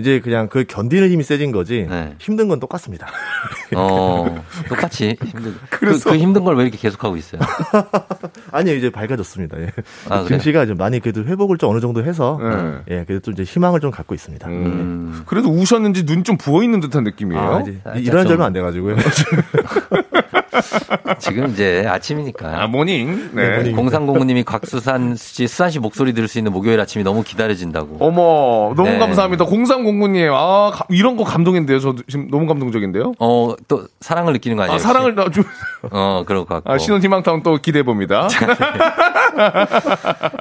[0.00, 2.14] 이제 그냥 그 견디는 힘이 세진 거지, 네.
[2.18, 3.06] 힘든 건 똑같습니다.
[3.76, 5.54] 어, 똑같이 힘든.
[5.70, 7.40] 그, 그 힘든 걸 왜 이렇게 계속하고 있어요?
[8.50, 9.60] 아니요, 이제 밝아졌습니다.
[9.60, 9.68] 예.
[10.08, 10.24] 아?
[10.26, 12.96] 증시가 좀 많이 그래도 회복을 좀 어느 정도 해서, 네.
[12.98, 14.48] 예, 그래도 좀 이제 희망을 좀 갖고 있습니다.
[14.48, 15.22] 음.
[15.26, 17.40] 그래도 우셨는지 눈 좀 부어 있는 듯한 느낌이에요.
[17.42, 18.96] 아, 이제 살짝 일어난 지 좀- 안 돼가지고요.
[21.18, 22.62] 지금 이제 아침이니까.
[22.62, 23.30] 아, morning.
[23.34, 23.56] 네.
[23.58, 23.76] morning.
[23.76, 27.96] 공상공구님이 곽수산 씨, 수산 씨 목소리 들을 수 있는 목요일 아침이 너무 기다려진다고.
[28.00, 28.98] 어머, 너무 네.
[28.98, 29.44] 감사합니다.
[29.46, 30.30] 0309님.
[30.32, 31.80] 아, 가- 이런 거 감동인데요.
[31.80, 33.12] 저도 지금 너무 감동적인데요.
[33.18, 34.76] 어, 또 사랑을 느끼는 거 아니에요?
[34.76, 35.44] 아, 사랑을 나 좀.
[35.90, 36.72] 어, 그럴 것 같고.
[36.72, 38.28] 아, 신혼희망타운 또 기대해 봅니다.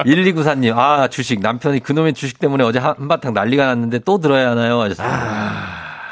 [0.05, 1.39] 1294님, 아, 주식.
[1.39, 4.81] 남편이 그놈의 주식 때문에 어제 한- 한바탕 난리가 났는데 또 들어야 하나요?
[4.81, 5.51] 하셨습니다.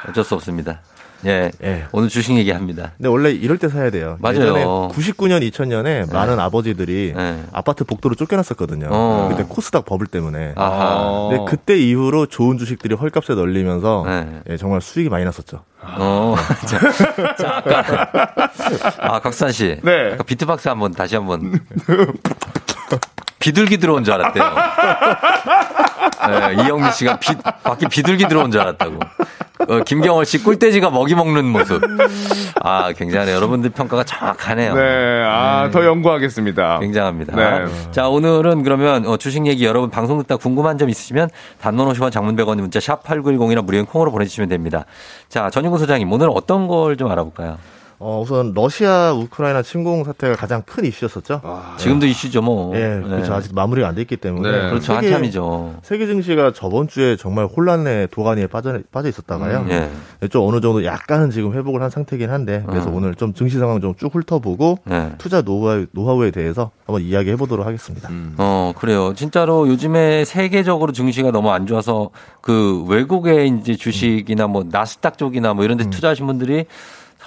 [0.10, 0.80] 어쩔 수 없습니다.
[1.26, 1.51] 예.
[1.63, 1.86] 예.
[1.91, 2.91] 오늘 주식 얘기합니다.
[2.97, 4.18] 근데 원래 이럴 때 사야 돼요.
[4.20, 4.38] 맞아요.
[4.41, 7.43] 예전에 99년, 2000년에 많은 아버지들이 네.
[7.51, 8.88] 아파트 복도로 쫓겨났었거든요.
[8.91, 9.28] 어.
[9.30, 10.53] 그때 코스닥 버블 때문에.
[10.55, 11.30] 아하.
[11.30, 14.41] 근데 그때 이후로 좋은 주식들이 헐값에 널리면서 네.
[14.49, 15.63] 예, 정말 수익이 많이 났었죠.
[15.82, 16.36] 어.
[16.68, 18.51] 자, 자, 아까.
[18.99, 19.80] 아, 곽수산 씨.
[19.84, 20.13] 네.
[20.13, 21.59] 아까 비트박스 한번 다시 한번.
[23.39, 24.43] 비둘기 들어온 줄 알았대요.
[26.27, 28.99] 네, 이영미 씨가 비, 밖에 비둘기 들어온 줄 알았다고.
[29.69, 31.81] 어, 김경월 씨 꿀돼지가 먹이 먹는 모습.
[32.61, 33.35] 아, 굉장하네요.
[33.35, 34.73] 여러분들 평가가 정확하네요.
[34.75, 35.23] 네.
[35.25, 36.79] 아, 더 연구하겠습니다.
[36.79, 37.35] 굉장합니다.
[37.35, 37.65] 네.
[37.91, 41.29] 자, 오늘은 그러면 어, 주식 얘기 여러분 방송 듣다 궁금한 점 있으시면
[41.61, 44.85] 단문 50원 장문 100원 문자 샵 8910이나 무료인 콩으로 보내주시면 됩니다.
[45.29, 47.57] 자, 전인구 소장님 오늘 어떤 걸 좀 알아볼까요?
[47.99, 51.41] 어, 우선 러시아 우크라이나 침공 사태가 가장 큰 이슈였었죠.
[51.77, 52.75] 지금도 이슈죠, 뭐.
[52.77, 53.01] 예, 네.
[53.01, 53.33] 그렇죠.
[53.33, 54.51] 아직 마무리가 안 돼 있기 때문에.
[54.51, 54.69] 네.
[54.69, 54.93] 그렇죠.
[54.93, 55.77] 세계- 한참이죠.
[55.81, 59.65] 세계 증시가 저번 주에 정말 혼란의 도가니에 빠져, 빠져 있었다가요.
[59.69, 60.27] 예.
[60.27, 62.95] 좀 어느 정도 약간은 지금 회복을 한 상태긴 한데, 그래서 음.
[62.97, 65.13] 오늘 좀 증시 상황 좀 쭉 훑어보고, 네.
[65.17, 68.09] 투자 노하우, 노하우에 대해서 한번 이야기해 보도록 하겠습니다.
[68.37, 69.13] 어, 그래요.
[69.15, 75.63] 진짜로 요즘에 세계적으로 증시가 너무 안 좋아서 그 외국의 이제 주식이나 뭐 나스닥 쪽이나 뭐
[75.65, 76.65] 이런 데 투자하신 분들이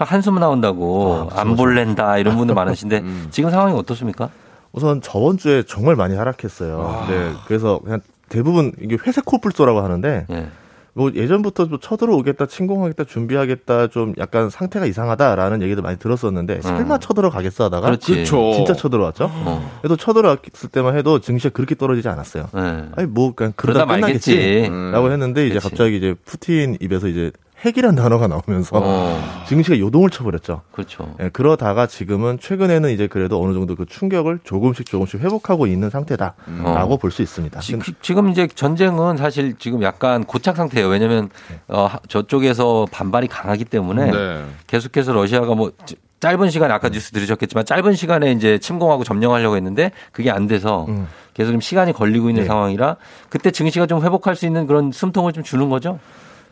[0.05, 4.31] 한숨 나온다고 안 볼랜다 이런 분들 많으신데 지금 상황이 어떻습니까?
[4.73, 7.07] 우선 저번 주에 정말 많이 하락했어요.
[7.09, 10.49] 네, 그래서 그냥 대부분 이게 회색 코뿔소라고 하는데, 예.
[10.93, 17.65] 뭐 예전부터 좀 쳐들어오겠다, 침공하겠다, 준비하겠다, 좀 약간 상태가 이상하다라는 얘기도 많이 들었었는데, 설마 쳐들어가겠어
[17.65, 18.13] 하다가, 그렇지.
[18.13, 18.53] 그렇죠.
[18.55, 19.29] 진짜 쳐들어왔죠.
[19.33, 19.71] 어.
[19.81, 22.49] 그래도 쳐들어왔을 때만 해도 증시가 그렇게 떨어지지 않았어요.
[22.57, 22.85] 예.
[22.97, 24.35] 아니 뭐 그냥 그러다 그러다 끝나겠지.
[24.37, 24.69] 말겠지.
[24.71, 24.93] 음.
[24.93, 25.69] 라고 했는데 이제 그치.
[25.69, 27.33] 갑자기 이제 푸틴 입에서 이제
[27.65, 29.45] 핵이란 단어가 나오면서 어.
[29.47, 30.63] 증시가 요동을 쳐버렸죠.
[30.73, 31.15] 그렇죠.
[31.21, 36.35] 예, 그러다가 지금은 최근에는 이제 그래도 어느 정도 그 충격을 조금씩 조금씩 회복하고 있는 상태다라고
[36.65, 36.97] 어.
[36.97, 37.61] 볼수 있습니다.
[37.61, 40.89] 지, 금 이제 전쟁은 사실 지금 약간 고착 상태예요.
[40.89, 41.29] 왜냐하면
[41.69, 44.45] 어, 하- 저쪽에서 반발이 강하기 때문에 네.
[44.67, 49.91] 계속해서 러시아가 뭐 지- 짧은 시간에 아까 뉴스 들으셨겠지만 짧은 시간에 이제 침공하고 점령하려고 했는데
[50.13, 51.07] 그게 안 돼서 음.
[51.35, 52.47] 계속 좀 시간이 걸리고 있는 네.
[52.47, 52.97] 상황이라
[53.31, 55.99] 그때 증시가 좀 회복할 수 있는 그런 숨통을 좀 주는 거죠.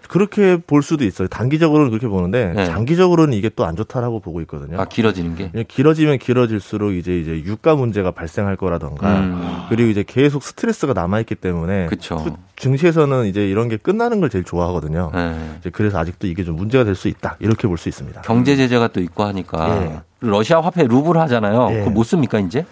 [0.09, 1.29] 그렇게 볼 수도 있어요.
[1.29, 2.67] 단기적으로는 그렇게 보는데 네.
[2.67, 4.81] 장기적으로는 이게 또 안 좋다라고 보고 있거든요.
[4.81, 5.51] 아 길어지는 게.
[5.51, 9.67] 그냥 길어지면 길어질수록 이제 이제 유가 문제가 발생할 거라던가 음.
[9.69, 12.17] 그리고 이제 계속 스트레스가 남아 있기 때문에 그쵸.
[12.25, 15.11] 그 증시에서는 이제 이런 게 끝나는 걸 제일 좋아하거든요.
[15.15, 15.71] 네.
[15.73, 18.23] 그래서 아직도 이게 좀 문제가 될 수 있다 이렇게 볼 수 있습니다.
[18.23, 20.01] 경제 제재가 또 있고 하니까 예.
[20.21, 21.69] 러시아 화폐 루블 하잖아요.
[21.73, 21.79] 예.
[21.81, 22.65] 그거 못 씁니까 이제?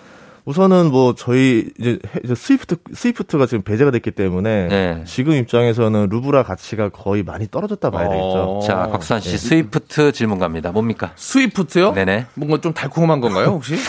[0.46, 1.98] 우선은 뭐 저희 이제
[2.36, 5.02] 스위프트 스위프트가 지금 배제가 됐기 때문에 네.
[5.04, 8.24] 지금 입장에서는 루블화 가치가 거의 많이 떨어졌다 봐야 되겠죠.
[8.24, 8.60] 어.
[8.64, 9.36] 자 박수환 씨 예.
[9.38, 10.70] 스위프트 질문 갑니다.
[10.70, 11.10] 뭡니까?
[11.16, 11.94] 스위프트요?
[11.94, 12.26] 네네.
[12.34, 13.74] 뭔가 좀 달콤한 건가요, 혹시?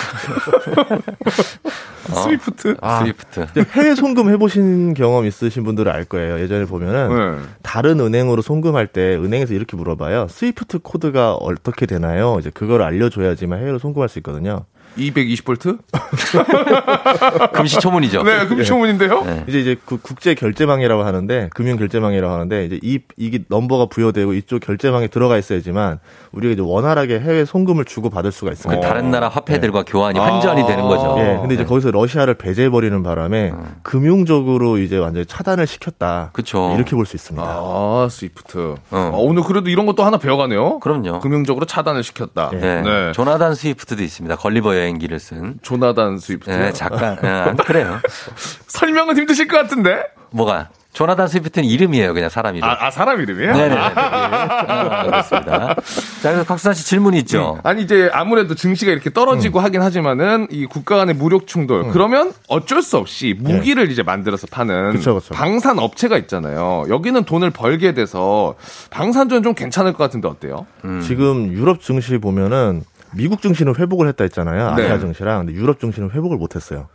[2.23, 2.77] 스위프트?
[2.81, 3.45] 아, 스위프트.
[3.73, 6.39] 해외 송금 해보신 경험 있으신 분들은 알 거예요.
[6.39, 7.43] 예전에 보면은 네.
[7.61, 10.27] 다른 은행으로 송금할 때 은행에서 이렇게 물어봐요.
[10.29, 12.37] 스위프트 코드가 어떻게 되나요?
[12.39, 14.65] 이제 그걸 알려줘야지만 해외로 송금할 수 있거든요.
[14.97, 15.77] 220볼트?
[17.53, 18.23] 금시초문이죠.
[18.23, 19.23] 네, 금초문인데요?
[19.23, 19.43] 네.
[19.47, 24.59] 이제 이제 그 국제 결제망이라고 하는데 금융 결제망이라고 하는데 이제 이 이게 넘버가 부여되고 이쪽
[24.59, 25.99] 결제망에 들어가 있어야지만
[26.31, 28.81] 우리가 이제 원활하게 해외 송금을 주고 받을 수가 그 있습니다.
[28.87, 29.91] 다른 나라 화폐들과 네.
[29.91, 31.15] 교환이 환전이 되는 거죠.
[31.19, 31.67] 예, 근데 이제 네.
[31.69, 33.51] 거기서 러시아를 배제해 버리는 바람에
[33.83, 36.29] 금융적으로 이제 완전히 차단을 시켰다.
[36.33, 36.73] 그쵸.
[36.75, 37.45] 이렇게 볼 수 있습니다.
[37.47, 38.75] 아, 스위프트.
[38.91, 40.79] 어, 오늘 그래도 이런 것도 하나 배워가네요.
[40.79, 41.19] 그럼요.
[41.21, 42.49] 금융적으로 차단을 시켰다.
[42.51, 42.81] 네.
[42.81, 43.11] 네.
[43.13, 44.35] 조나단 스위프트도 있습니다.
[44.35, 45.59] 걸리버 여행기를 쓴.
[45.61, 46.49] 조나단 스위프트.
[46.49, 47.17] 네, 잠깐.
[47.21, 47.99] 네, 안 그래요.
[48.67, 50.03] 설명은 힘드실 것 같은데?
[50.31, 50.69] 뭐가?
[50.93, 52.11] 조나단 스위프트는 이름이에요.
[52.15, 52.67] 그냥 사람 이름.
[52.67, 53.53] 아, 아, 사람 이름이에요?
[53.53, 53.75] 네네네.
[53.79, 55.75] 아, 그렇습니다.
[56.23, 57.59] 자, 그래서 곽수산 씨 질문이 있죠.
[57.61, 62.81] 아니 이제 아무래도 증시가 이렇게 떨어지고 하긴 하지만은 이 국가 간의 무력 충돌 그러면 어쩔
[62.81, 65.35] 수 없이 무기를 이제 만들어서 파는 그쵸, 그쵸.
[65.35, 66.85] 방산 업체가 있잖아요.
[66.89, 68.55] 여기는 돈을 벌게 돼서
[68.89, 70.65] 방산주는 좀 괜찮을 것 같은데 어때요?
[71.03, 72.83] 지금 유럽 증시 보면은
[73.13, 74.75] 미국 증시는 회복을 했다 했잖아요.
[74.75, 74.83] 네.
[74.83, 75.45] 아시아 증시랑.
[75.45, 76.87] 근데 유럽 증시는 회복을 못 했어요.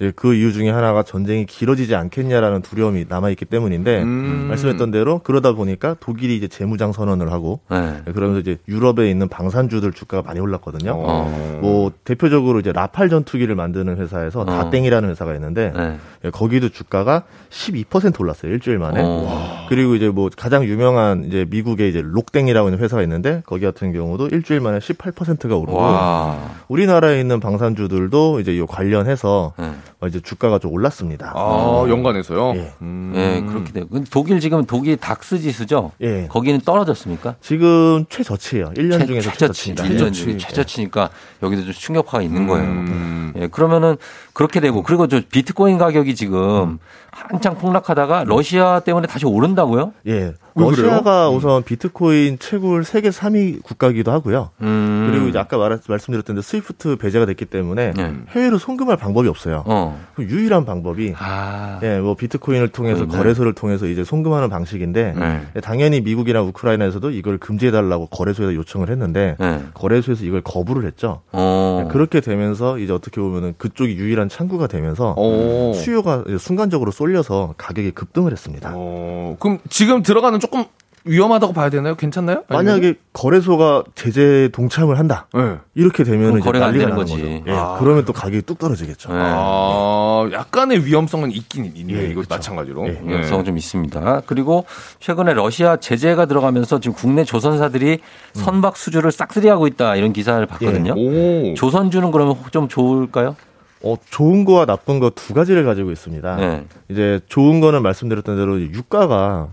[0.00, 4.46] 이제 그 이유 중에 하나가 전쟁이 길어지지 않겠냐라는 두려움이 남아 있기 때문인데 음.
[4.48, 8.02] 말씀했던 대로 그러다 보니까 독일이 이제 재무장 선언을 하고 네.
[8.12, 10.92] 그러면서 이제 유럽에 있는 방산주들 주가가 많이 올랐거든요.
[10.94, 11.58] 어.
[11.60, 14.44] 뭐 대표적으로 이제 라팔 전투기를 만드는 회사에서 어.
[14.44, 15.98] 다땡이라는 회사가 있는데 네.
[16.24, 19.00] 예, 거기도 주가가 12% 올랐어요 일주일 만에.
[19.02, 19.66] 어.
[19.68, 24.28] 그리고 이제 뭐 가장 유명한 이제 미국의 이제 록땡이라고 하는 회사가 있는데 거기 같은 경우도
[24.28, 26.38] 일주일 만에 18%가 오르고 와.
[26.68, 29.72] 우리나라에 있는 방산주들도 이제 이 관련해서 네.
[30.00, 31.32] 어, 이제 주가가 좀 올랐습니다.
[31.34, 32.52] 아, 연간에서요?
[32.56, 32.72] 예.
[32.82, 33.12] 음.
[33.16, 33.86] 예, 그렇게 돼요.
[33.90, 35.92] 근데 독일 지금 독일 닥스 지수죠?
[36.00, 36.26] 예.
[36.28, 37.36] 거기는 떨어졌습니까?
[37.40, 38.70] 지금 최저치예요.
[38.76, 39.74] 1년 최- 중에서 최저치.
[39.74, 39.84] 최저치입니다.
[39.84, 40.12] 1년 예.
[40.12, 41.10] 중에 최저치 니까
[41.42, 42.64] 여기도 좀 충격파가 있는 거예요.
[42.68, 43.32] 음.
[43.36, 43.96] 예, 그러면은
[44.32, 46.78] 그렇게 되고 그리고 저 비트코인 가격이 지금
[47.10, 49.92] 한창 폭락하다가 러시아 때문에 다시 오른다고요?
[50.06, 50.34] 예.
[50.58, 54.50] 왜 러시아가 우선 비트코인 채굴 세계 3위 국가기도 하고요.
[54.62, 55.08] 음.
[55.10, 58.14] 그리고 이제 아까 말, 말씀드렸던 대로 스위프트 배제가 됐기 때문에 네.
[58.30, 59.62] 해외로 송금할 방법이 없어요.
[59.66, 59.98] 어.
[60.14, 61.80] 그 유일한 방법이 아.
[61.82, 63.16] 예, 뭐 비트코인을 통해서 그러네.
[63.16, 65.42] 거래소를 통해서 이제 송금하는 방식인데 네.
[65.56, 69.62] 예, 당연히 미국이나 우크라이나에서도 이걸 금지해 달라고 거래소에다 요청을 했는데 네.
[69.74, 71.22] 거래소에서 이걸 거부를 했죠.
[71.32, 71.84] 어.
[71.84, 75.72] 예, 그렇게 되면서 이제 어떻게 보면은 그쪽이 유일한 창구가 되면서 오.
[75.74, 78.72] 수요가 순간적으로 쏠려서 가격이 급등을 했습니다.
[78.74, 80.64] 어, 그럼 지금 들어가는 조금
[81.04, 81.94] 위험하다고 봐야 되나요?
[81.94, 82.42] 괜찮나요?
[82.48, 85.26] 만약에 거래소가 제재 동참을 한다.
[85.32, 85.56] 네.
[85.74, 87.12] 이렇게 되면 거래가 안 난리가 되는 나는 거지.
[87.14, 87.50] 거죠.
[87.50, 87.76] 예, 아.
[87.78, 89.10] 그러면 또 가격이 뚝 떨어지겠죠.
[89.12, 89.18] 네.
[89.18, 91.98] 아, 약간의 위험성은 있긴 있네요.
[91.98, 92.34] 예, 이거 그쵸.
[92.34, 92.86] 마찬가지로.
[92.88, 93.08] 예, 네.
[93.10, 94.22] 위험성 좀 있습니다.
[94.26, 94.66] 그리고
[95.00, 98.00] 최근에 러시아 제재가 들어가면서 지금 국내 조선사들이
[98.34, 100.92] 선박 수주를 싹쓸이하고 있다 이런 기사를 봤거든요.
[100.94, 101.54] 오.
[101.54, 103.34] 조선주는 그러면 좀 좋을까요?
[103.82, 106.36] 어, 좋은 거와 나쁜 거 두 가지를 가지고 있습니다.
[106.36, 106.64] 네.
[106.90, 109.48] 이제 좋은 거는 말씀드렸던 대로 유가가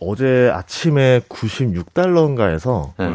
[0.00, 3.14] 어제 아침에 96달러인가에서 네.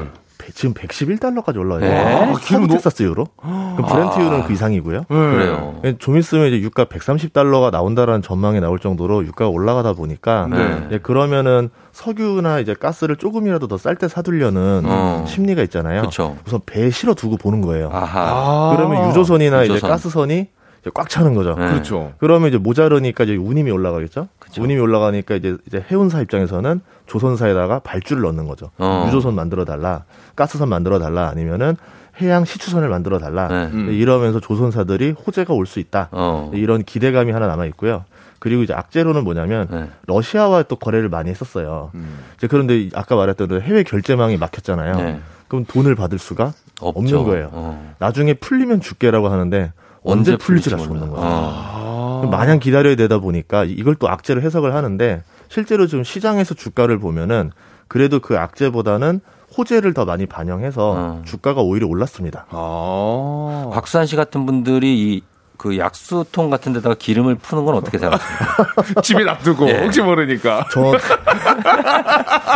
[0.55, 1.83] 지금 111달러까지 올라와요.
[1.83, 1.95] 네?
[2.15, 3.27] 아, 기름 텍사스 유로?
[3.37, 5.03] 그럼 브렌트유는 그 이상이고요.
[5.03, 5.79] 그래요.
[5.83, 10.87] 예, 좀 있으면 이제 유가 130달러가 나온다라는 전망이 나올 정도로 유가가 올라가다 보니까 네.
[10.93, 15.25] 예, 그러면은 석유나 이제 가스를 조금이라도 더 쌀 때 사두려는 어.
[15.27, 16.01] 심리가 있잖아요.
[16.03, 16.35] 그쵸.
[16.47, 17.89] 우선 배에 실어 두고 보는 거예요.
[17.93, 18.21] 아하.
[18.71, 18.75] 아.
[18.75, 19.89] 그러면 유조선이나 이제 유조선.
[19.89, 20.47] 가스선이 이제
[20.93, 21.55] 꽉 차는 거죠.
[21.55, 21.69] 네.
[21.69, 22.13] 그렇죠.
[22.19, 24.27] 그러면 이제 모자르니까 이제 운임이 올라가겠죠.
[24.39, 24.63] 그쵸.
[24.63, 28.71] 운임이 올라가니까 이제 이제 해운사 입장에서는 조선사에다가 발주를 넣는 거죠.
[28.77, 29.05] 어.
[29.07, 30.03] 유조선 만들어 달라,
[30.35, 31.75] 가스선 만들어 달라, 아니면은
[32.21, 33.47] 해양 시추선을 만들어 달라.
[33.47, 33.69] 네.
[33.71, 33.89] 음.
[33.91, 36.09] 이러면서 조선사들이 호재가 올 수 있다.
[36.11, 36.51] 어.
[36.53, 38.05] 이런 기대감이 하나 남아 있고요.
[38.39, 39.89] 그리고 이제 악재로는 뭐냐면 네.
[40.07, 41.91] 러시아와 또 거래를 많이 했었어요.
[41.95, 42.19] 음.
[42.37, 44.95] 이제 그런데 이- 아까 말했던 대로 해외 결제망이 막혔잖아요.
[44.95, 45.19] 네.
[45.49, 46.99] 그럼 돈을 받을 수가 없죠.
[46.99, 47.49] 없는 거예요.
[47.51, 47.95] 어.
[47.99, 49.73] 나중에 풀리면 줄게라고 하는데
[50.03, 51.25] 언제 풀릴지 알수 없는 거예요.
[51.25, 52.21] 어.
[52.25, 52.27] 아.
[52.29, 57.51] 마냥 기다려야 되다 보니까 이걸 또 악재로 해석을 하는데 실제로 지금 시장에서 주가를 보면은
[57.87, 59.21] 그래도 그 악재보다는
[59.57, 61.21] 호재를 더 많이 반영해서 어.
[61.25, 62.45] 주가가 오히려 올랐습니다.
[62.49, 63.69] 아.
[63.73, 65.21] 곽수환 씨 같은 분들이 이
[65.59, 69.01] 그 약수통 같은 데다가 기름을 푸는 건 어떻게 생각하십니까?
[69.03, 69.73] 집에 놔두고 예.
[69.83, 70.65] 혹시 모르니까.
[70.71, 70.93] 저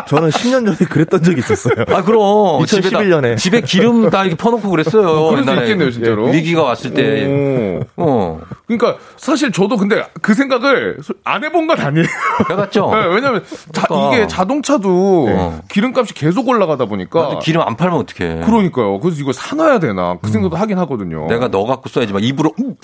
[0.07, 1.83] 저는 10년 전에 그랬던 적이 있었어요.
[1.89, 2.61] 아, 그럼.
[2.63, 3.35] 2011 년에.
[3.35, 5.05] 집에 기름 다 이렇게 퍼놓고 그랬어요.
[5.07, 5.51] 어, 그럴 수.
[5.51, 6.27] 있겠네요, 진짜로.
[6.29, 7.83] 위기가 왔을 때.
[7.97, 8.03] 오.
[8.03, 8.39] 어.
[8.67, 12.05] 그러니까 사실 저도 근데 그 생각을 안 해본 건 아니에요.
[12.49, 12.89] 해봤죠?
[12.95, 13.43] 네, 왜냐면
[13.73, 14.15] 자- 그러니까.
[14.15, 15.59] 이게 자동차도 어.
[15.69, 18.45] 기름값이 계속 올라가다 보니까 기름 안 팔면 어떡해.
[18.45, 18.99] 그러니까요.
[19.01, 21.27] 그래서 이거 사놔야 되나 그 생각도 하긴 하거든요.
[21.27, 22.75] 내가 너 갖고 써야지 막 입으로 음,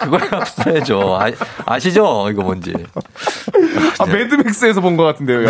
[0.00, 1.18] 그걸 써야죠.
[1.20, 1.26] 아,
[1.66, 2.28] 아시죠?
[2.30, 2.72] 이거 뭔지.
[3.98, 5.48] 아 매드맥스에서 본 것 같은데요.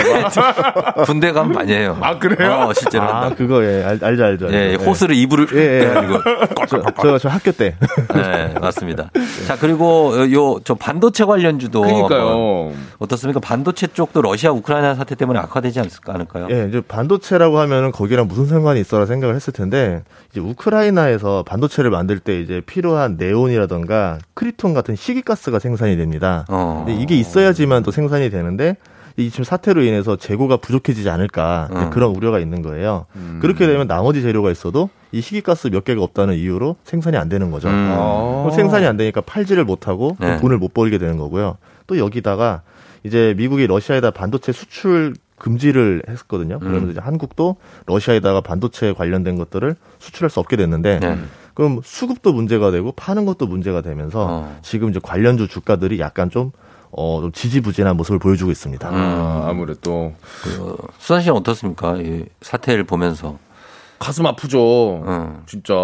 [1.04, 1.98] 군대 가면 많이 해요.
[2.00, 2.68] 아, 그래요?
[2.68, 3.34] 어, 실제로 아 한다.
[3.36, 4.48] 그거 예 알, 알죠 알죠.
[4.52, 4.74] 예, 예.
[4.76, 5.94] 호스를 입으로 예, 예.
[6.68, 7.74] 저, 저, 저 학교 때
[8.14, 9.10] 네, 맞습니다.
[9.46, 11.82] 자, 그리고 요, 저 반도체 관련주도.
[11.82, 12.72] 그러니까요.
[12.98, 13.40] 어떻습니까?
[13.40, 16.46] 반도체 쪽도 러시아 우크라이나 사태 때문에 악화되지 않을까, 않을까요?
[16.50, 21.90] 예, 이제 반도체라고 하면은 거기랑 무슨 상관이 있어라 생각을 했을 텐데 이제 우크 라이나에서 반도체를
[21.90, 26.44] 만들 때 이제 필요한 네온이라던가 크리톤 같은 희귀가스가 생산이 됩니다.
[26.48, 26.84] 어.
[26.86, 28.76] 근데 이게 있어야지만 또 생산이 되는데
[29.16, 31.90] 이 지금 사태로 인해서 재고가 부족해지지 않을까 음.
[31.90, 33.06] 그런 우려가 있는 거예요.
[33.40, 37.68] 그렇게 되면 나머지 재료가 있어도 이 희귀가스 몇 개가 없다는 이유로 생산이 안 되는 거죠.
[37.68, 37.88] 음.
[37.92, 38.42] 아.
[38.44, 40.38] 그럼 생산이 안 되니까 팔지를 못하고 또 네.
[40.38, 41.58] 돈을 못 벌게 되는 거고요.
[41.86, 42.62] 또 여기다가
[43.04, 46.54] 이제 미국이 러시아에다 반도체 수출 금지를 했거든요.
[46.54, 46.60] 음.
[46.60, 51.18] 그러면서 이제 한국도 러시아에다가 반도체 관련된 것들을 수출할 수 없게 됐는데 네.
[51.54, 54.58] 그럼 수급도 문제가 되고 파는 것도 문제가 되면서 어.
[54.62, 56.52] 지금 이제 관련주 주가들이 약간 좀
[56.92, 58.88] 어, 좀 지지부진한 모습을 보여주고 있습니다.
[58.88, 61.96] 아, 아무래도 그, 수산 씨는 어떻습니까?
[61.96, 63.38] 이 사태를 보면서.
[63.98, 64.60] 가슴 아프죠.
[64.60, 65.42] 어.
[65.46, 65.74] 진짜.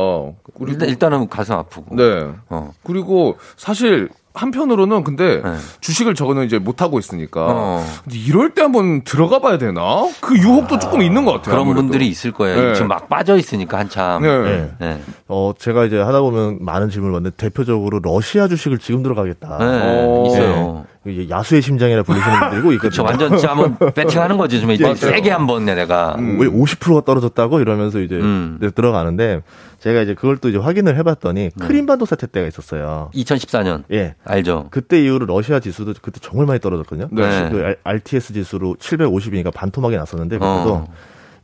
[0.67, 1.97] 일단, 일단은 가슴 아프고.
[1.97, 2.29] 네.
[2.51, 2.73] 어.
[2.85, 5.55] 그리고 사실 한편으로는 근데 네.
[5.80, 7.86] 주식을 저거는 이제 못 하고 있으니까 어.
[8.05, 10.09] 근데 이럴 때 한번 들어가 봐야 되나?
[10.20, 11.53] 그 유혹도 조금 있는 것 같아요.
[11.55, 11.82] 그런 아무래도.
[11.82, 12.68] 분들이 있을 거예요.
[12.68, 12.74] 네.
[12.74, 14.22] 지금 막 빠져 있으니까 한참.
[14.22, 14.39] 네.
[14.43, 14.70] 네.
[14.78, 15.01] 네.
[15.26, 19.59] 어, 제가 이제 하다 보면 많은 질문을 받는데 대표적으로 러시아 주식을 지금 들어가겠다.
[19.59, 19.64] 네,
[20.07, 20.24] 어.
[20.28, 20.86] 있어요.
[21.07, 22.78] 이게 야수의 심장이라 불리시는 분들이고 있거든요.
[22.78, 23.03] 그렇죠.
[23.05, 24.61] 완전 진짜 한번 배팅하는 거지.
[24.61, 24.97] 좀 이제 맞아요.
[24.97, 26.16] 세게 한번 내가.
[26.18, 26.39] 음.
[26.41, 28.59] 왜 50%가 떨어졌다고 이러면서 이제 음.
[28.61, 29.43] 네, 들어가는데
[29.79, 33.11] 제가 이제 그걸 또 이제 확인을 해봤더니 크림 반도 사태 때가 있었어요.
[33.14, 34.16] 2014년 예.
[34.24, 34.66] 알죠.
[34.70, 37.09] 그때 이후로 러시아 지수도 그때 정말 많이 떨어졌거든요.
[37.12, 37.49] 네.
[37.51, 40.89] 그 RTS 지수로 750이니까 반토막이 났었는데 그때도 어.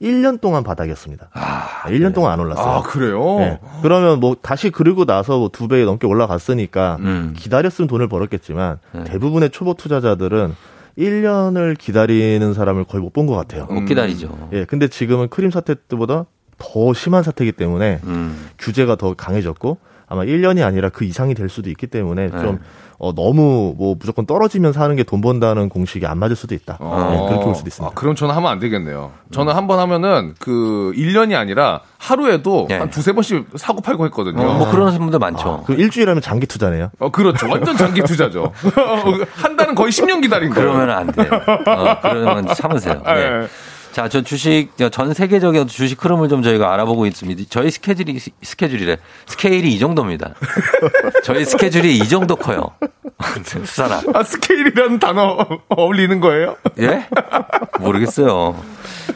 [0.03, 1.29] 1년 동안 바닥이었습니다.
[1.33, 2.67] 아, 1년 동안 안 올랐어요.
[2.67, 3.37] 아, 그래요?
[3.39, 3.61] 네.
[3.83, 7.35] 그러면 뭐 다시 그리고 나서 뭐 두 배 넘게 올라갔으니까 음.
[7.37, 9.05] 기다렸으면 돈을 벌었겠지만 네.
[9.05, 10.55] 대부분의 초보 투자자들은
[10.99, 13.67] 1년을 기다리는 사람을 거의 못 본 것 같아요.
[13.67, 14.49] 못 기다리죠.
[14.53, 16.27] 예, 근데 지금은 크림 사태 때보다
[16.59, 18.49] 더 심한 사태이기 때문에 음.
[18.59, 22.41] 규제가 더 강해졌고 아마 1년이 아니라 그 이상이 될 수도 있기 때문에 네.
[22.41, 22.61] 좀
[22.99, 26.79] 어, 너무 뭐 무조건 떨어지면서 하는 게 돈 번다는 공식이 안 맞을 수도 있다.
[26.81, 27.91] 예, 그렇게 볼 수도 있습니다.
[27.91, 29.13] 아, 그럼 저는 하면 안 되겠네요.
[29.33, 32.79] 저는 한번 하면은 그 1년이 아니라 하루에도 네.
[32.79, 34.41] 한 두세 번씩 사고 팔고 했거든요.
[34.43, 35.65] 어, 뭐 그런 분들 많죠.
[35.67, 36.91] 그 일주일 하면 장기 투자네요.
[37.01, 37.49] 어, 그렇죠.
[37.51, 38.53] 완전 장기 투자죠.
[39.35, 40.73] 한 달은 거의 10년 기다린 거예요.
[40.73, 41.29] 그러면 안 돼요.
[41.67, 43.03] 어, 그러면 참으세요.
[43.05, 43.47] 네.
[43.95, 44.03] 네.
[44.03, 47.45] 자, 저 주식, 전 세계적인 주식 흐름을 좀 저희가 알아보고 있습니다.
[47.49, 48.97] 저희 스케줄이, 스케줄이래.
[49.27, 50.35] 스케일이 이 정도입니다.
[51.23, 52.73] 저희 스케줄이 이 정도 커요.
[53.47, 54.03] 수사나.
[54.13, 55.39] 아, 스케일이라는 단어
[55.69, 56.57] 어울리는 거예요?
[56.81, 57.07] 예?
[57.81, 58.57] 모르겠어요.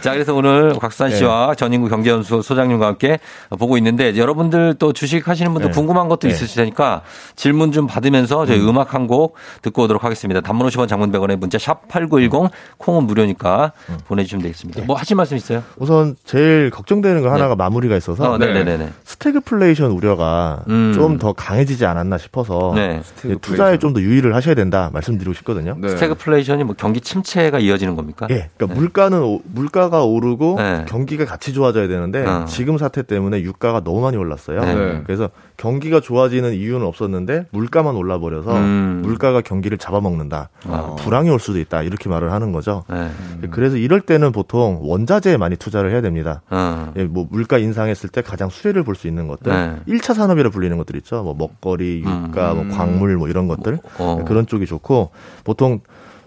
[0.01, 3.19] 자, 그래서 오늘 곽수산 씨와 전인구 경제연수 소장님과 함께
[3.59, 5.75] 보고 있는데 여러분들 또 주식 하시는 분들 네.
[5.75, 6.35] 궁금한 것도 네.
[6.35, 7.03] 있으실 테니까
[7.35, 8.79] 질문 좀 받으면서 저희 음.
[8.79, 10.41] 악 한 곡 듣고 오도록 하겠습니다.
[10.41, 13.73] 단문 50원 장문 100원에 문자 샵 8910 콩은 무료니까
[14.07, 14.68] 보내주시면 되겠습니다.
[14.87, 15.63] 뭐 하실 말씀 있어요?
[15.77, 18.91] 우선 제일 걱정되는 거 하나가 마무리가 있어서 어, 네네네.
[19.05, 20.93] 스태그플레이션 우려가 음.
[20.95, 23.03] 좀더 강해지지 않았나 싶어서 네.
[23.27, 25.75] 예, 투자에 좀 더 유의를 하셔야 된다 말씀드리고 싶거든요.
[25.79, 25.89] 네.
[25.89, 28.27] 스태그플레이션이 뭐 경기 침체가 이어지는 겁니까?
[28.31, 30.85] 예, 그러니까 물가는 오- 물가가 오르고 네.
[30.89, 32.45] 경기가 같이 좋아져야 되는데 어.
[32.47, 34.61] 지금 사태 때문에 유가가 너무 많이 올랐어요.
[34.61, 34.75] 네.
[34.75, 35.03] 네.
[35.07, 39.01] 그래서 경기가 좋아지는 이유는 없었는데 물가만 올라버려서 음.
[39.03, 40.51] 물가가 경기를 잡아먹는다.
[40.67, 40.97] 어.
[41.01, 41.83] 불황이 올 수도 있다.
[41.83, 42.85] 이렇게 말을 하는 거죠.
[42.89, 43.11] 네.
[43.51, 46.43] 그래서 이럴 때는 보통 원자재에 많이 투자를 해야 됩니다.
[46.49, 46.93] 어.
[46.97, 49.77] 예, 뭐 물가 인상했을 때 가장 수혜를 볼 수 있는 것들, 네.
[49.87, 51.23] 일 1차 산업이라 불리는 것들 있죠.
[51.23, 54.25] 뭐 먹거리, 유가, 뭐 광물 뭐 이런 것들 어.
[54.27, 55.11] 그런 쪽이 좋고
[55.45, 55.81] 보통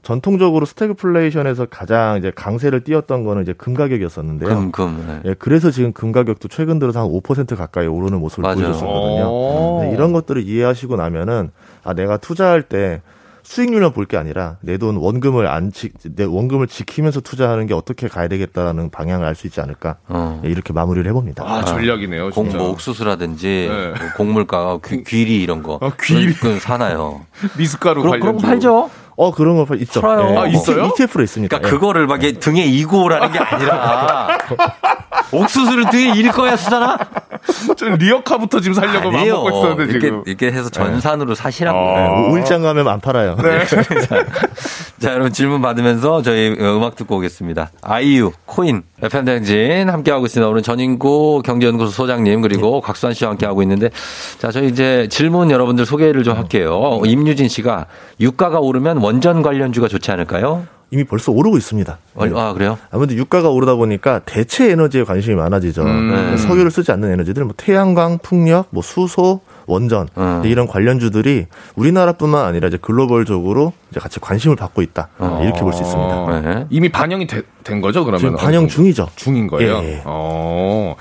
[0.04, 4.50] 전통적으로 스태그플레이션에서 가장 이제 강세를 띄었던 거는 이제 금 가격이었었는데요.
[4.50, 5.04] 금, 금.
[5.08, 5.30] 네.
[5.32, 8.56] 예, 그래서 지금 금 가격도 최근 들어서 한 5% 가까이 오르는 모습을 맞아요.
[8.56, 9.24] 보여줬었거든요.
[9.30, 9.80] 오.
[9.84, 11.52] 네, 이런 것들을 이해하시고 나면은
[11.84, 13.02] 아 내가 투자할 때
[13.44, 18.08] 수익률만 볼 게 아니라 내 돈 원금을 안 지, 내 원금을 지키면서 투자하는 게 어떻게
[18.08, 20.42] 가야 되겠다라는 방향을 알 수 있지 않을까 어.
[20.46, 21.44] 예, 이렇게 마무리를 해봅니다.
[21.44, 22.50] 아, 전략이네요, 공.
[22.50, 23.88] 뭐 옥수수라든지 네.
[23.90, 25.80] 뭐 곡물가, 귀, 귀리 이런 거.
[25.82, 26.34] 아, 귀리.
[26.34, 27.22] 그건 사나요.
[27.58, 28.36] 미숫가루 그럼, 관련.
[28.38, 28.90] 거 팔죠?
[29.22, 30.02] 어 그런 거 있죠.
[30.02, 30.40] 팔아요.
[30.40, 30.86] 아, 있어요?
[30.88, 31.56] ETF로 있습니다.
[31.56, 31.72] 그러니까 예.
[31.72, 34.36] 그거를 막 등에 이고 오라는 게 아니라
[35.32, 36.98] 옥수수를 등에 일 거야 수잖아.
[37.78, 40.24] 좀 리어카부터 지금 살려고 마음 먹고 있었는데 이렇게 지금.
[40.26, 41.78] 이렇게 해서 전산으로 사시라고.
[41.78, 41.96] 어.
[41.98, 43.36] 네, 오일장 가면 안 팔아요.
[43.36, 43.64] 네.
[44.98, 47.70] 자, 여러분 질문 받으면서 저희 음악 듣고 오겠습니다.
[47.84, 50.48] 아이유, 코인, FM대행진 함께하고 있습니다.
[50.48, 53.90] 오늘 전인구 경제연구소 소장님 그리고 곽수환 씨와 함께하고 있는데
[54.38, 57.02] 자, 저희 이제 질문 여러분들 소개를 좀 할게요.
[57.06, 57.88] 임유진 씨가
[58.20, 60.66] 유가가 오르면 원전 관련주가 좋지 않을까요?
[60.92, 61.98] 이미 벌써 오르고 있습니다.
[62.16, 62.78] 어, 아, 그래요?
[62.92, 65.84] 아무래도 유가가 오르다 보니까 대체 에너지에 관심이 많아지죠.
[65.84, 66.36] 음.
[66.38, 69.40] 석유를 쓰지 않는 에너지들, 뭐 태양광, 풍력, 뭐 수소,
[69.72, 70.42] 원전 음.
[70.46, 75.10] 이런 관련주들이 우리나라뿐만 아니라 이제 글로벌적으로 이제 같이 관심을 받고 있다
[75.42, 76.42] 이렇게 볼 수 있습니다.
[76.42, 76.66] 네.
[76.70, 78.20] 이미 반영이 되- 된 거죠, 그러면?
[78.20, 78.68] 지금 반영?
[78.68, 79.08] 중이죠.
[79.16, 79.78] 중인 거예요.
[79.84, 80.02] 예, 예.
[80.06, 80.96] 어.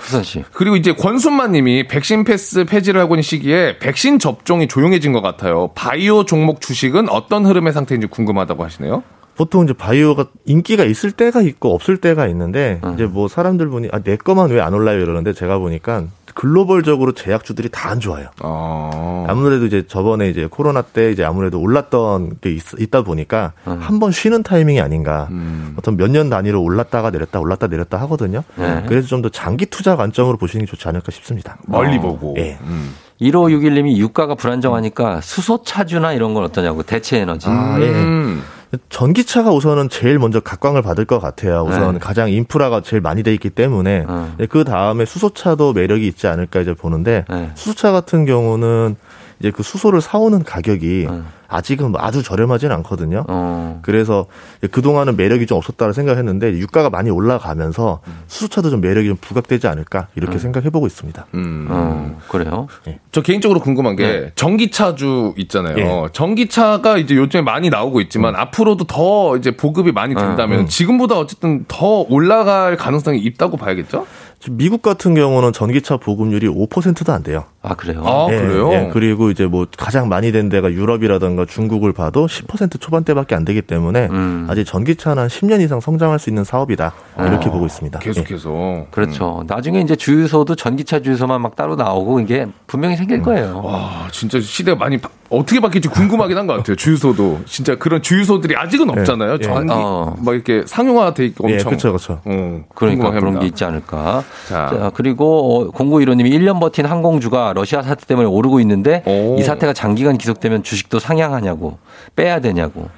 [0.53, 5.71] 그리고 이제 권순만 님이 백신 패스 폐지를 하고 있는 시기에 백신 접종이 조용해진 것 같아요.
[5.75, 9.03] 바이오 종목 주식은 어떤 흐름의 상태인지 궁금하다고 하시네요.
[9.37, 12.93] 보통 이제 바이오가 인기가 있을 때가 있고 없을 때가 있는데 음.
[12.95, 16.05] 이제 뭐 사람들 보니 아, 내 거만 왜 안 올라요 이러는데 제가 보니까
[16.35, 18.29] 글로벌적으로 제약주들이 다 안 좋아요.
[18.43, 19.25] 어.
[19.29, 23.79] 아무래도 이제 저번에 이제 코로나 때 이제 아무래도 올랐던 게 있, 다 보니까 음.
[23.81, 25.27] 한번 쉬는 타이밍이 아닌가.
[25.33, 25.75] 음.
[25.77, 28.43] 어떤 몇 년 단위로 올랐다가 내렸다 올랐다 내렸다 하거든요.
[28.57, 28.85] 네.
[28.89, 31.59] 그래서 좀 더 장기 투자 관점으로 보시는 게 좋지 않을까 싶습니다.
[31.67, 32.01] 멀리 어.
[32.01, 32.35] 보고.
[32.39, 32.59] 예.
[32.63, 32.95] 음.
[33.21, 37.49] 1561님이 유가가 불안정하니까 수소 차주나 이런 건 어떠냐고 대체 에너지.
[37.49, 37.89] 아, 예.
[37.89, 38.43] 음.
[38.89, 41.65] 전기차가 우선은 제일 먼저 각광을 받을 것 같아요.
[41.69, 41.99] 우선 네.
[41.99, 44.35] 가장 인프라가 제일 많이 돼 있기 때문에 음.
[44.39, 47.51] 네, 그 다음에 수소차도 매력이 있지 않을까 이제 보는데 네.
[47.55, 48.97] 수소차 같은 경우는
[49.41, 51.27] 이제 그 수소를 사오는 가격이 음.
[51.49, 53.25] 아직은 아주 저렴하진 않거든요.
[53.27, 53.81] 어.
[53.83, 54.27] 그래서
[54.71, 60.07] 그 동안은 매력이 좀 없었다고 생각했는데 유가가 많이 올라가면서 수소차도 좀 매력이 좀 부각되지 않을까
[60.15, 61.27] 이렇게 생각해보고 있습니다.
[61.35, 61.67] 음.
[61.69, 62.69] 어, 그래요?
[63.11, 64.33] 저 개인적으로 궁금한 게 네.
[64.37, 65.77] 전기차주 있잖아요.
[65.79, 66.09] 예.
[66.13, 70.67] 전기차가 이제 요즘에 많이 나오고 있지만 앞으로도 더 이제 보급이 많이 된다면 음.
[70.69, 74.07] 지금보다 어쨌든 더 올라갈 가능성이 있다고 봐야겠죠?
[74.49, 77.45] 미국 같은 경우는 전기차 보급률이 5%도 안 돼요.
[77.63, 78.03] 아, 그래요?
[78.07, 78.73] 아, 예, 그래요?
[78.73, 78.91] 예.
[78.91, 84.09] 그리고 이제 뭐 가장 많이 된 데가 유럽이라든가 중국을 봐도 10% 초반대밖에 안 되기 때문에
[84.11, 84.47] 음.
[84.49, 88.01] 아직 전기차는 한 10년 이상 성장할 수 있는 사업이다 이렇게 보고 있습니다.
[88.01, 88.05] 예.
[88.05, 88.87] 계속해서.
[88.91, 89.45] 그렇죠.
[89.47, 93.61] 나중에 이제 주유소도 전기차 주유소만 막 따로 나오고 이게 분명히 생길 거예요.
[93.63, 96.75] 와, 진짜 시대가 많이 바- 어떻게 바뀔지 궁금하긴 한 것 같아요.
[96.75, 99.35] 주유소도 진짜 그런 주유소들이 아직은 없잖아요.
[99.35, 99.39] 예.
[99.39, 100.17] 전기 어.
[100.19, 101.69] 막 이렇게 상용화돼 있고 예, 엄청.
[101.71, 102.13] 그렇죠, 그렇죠.
[102.25, 103.21] 어, 그러니까 궁금합니다.
[103.21, 104.25] 그런 게 있지 않을까.
[104.49, 104.69] 자.
[104.71, 109.37] 자, 그리고 0915님이 1년 버틴 항공주가 러시아 사태 때문에 오르고 있는데 오.
[109.39, 111.79] 이 사태가 장기간 지속되면 주식도 상향하냐고
[112.17, 112.89] 빼야 되냐고.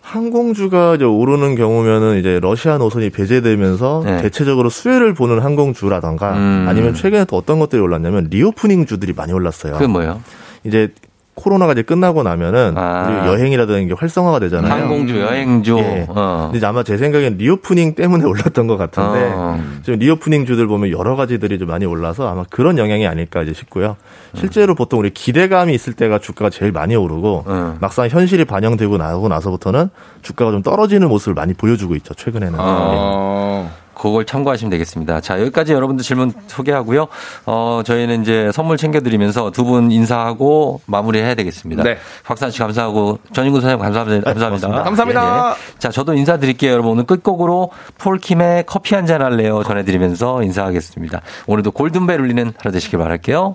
[0.00, 4.22] 항공주가 이제 오르는 경우면은 이제 러시아 노선이 배제되면서 네.
[4.22, 6.66] 대체적으로 수혜를 보는 항공주라던가 음.
[6.68, 9.72] 아니면 최근에 또 어떤 것들이 올랐냐면 reopening 주들이 많이 올랐어요.
[9.72, 10.20] 그게 뭐예요?
[10.64, 10.92] 이제
[11.34, 13.24] 코로나가 이제 끝나고 나면은 아.
[13.88, 14.72] 게 활성화가 되잖아요.
[14.72, 15.76] 항공주, 여행주.
[15.78, 16.06] 예.
[16.08, 16.50] 어.
[16.52, 19.60] 근데 아마 제 생각엔 reopening 때문에 올랐던 것 같은데 어.
[19.82, 23.96] 지금 reopening 주들 보면 여러 가지들이 좀 많이 올라서 아마 그런 영향이 아닐까 이제 싶고요.
[24.34, 27.76] 실제로 보통 우리 기대감이 있을 때가 주가가 제일 많이 오르고 음.
[27.80, 29.90] 막상 현실이 반영되고 나고 나서부터는
[30.22, 32.14] 주가가 좀 떨어지는 모습을 많이 보여주고 있죠.
[32.14, 32.58] 최근에는.
[32.58, 33.83] 예.
[34.08, 35.20] 아, 그걸 참고하시면 되겠습니다.
[35.20, 37.06] 자, 여기까지 여러분들 질문 소개하고요.
[37.46, 41.82] 어, 저희는 이제 선물 챙겨드리면서 두 분 인사하고 마무리해야 되겠습니다.
[41.84, 41.96] 네.
[42.24, 44.30] 박산 씨 감사하고 전인구 선생님 감사합니다.
[44.30, 44.82] 감사합니다.
[44.82, 45.56] 감사합니다.
[45.56, 45.78] 예.
[45.78, 46.70] 자, 저도 인사드릴게요.
[46.72, 51.20] 여러분 오늘 끝곡으로 폴킴의 커피 한 잔 할래요 전해드리면서 인사하겠습니다.
[51.46, 53.54] 오늘도 골든벨 울리는 하루 되시길 바랄게요.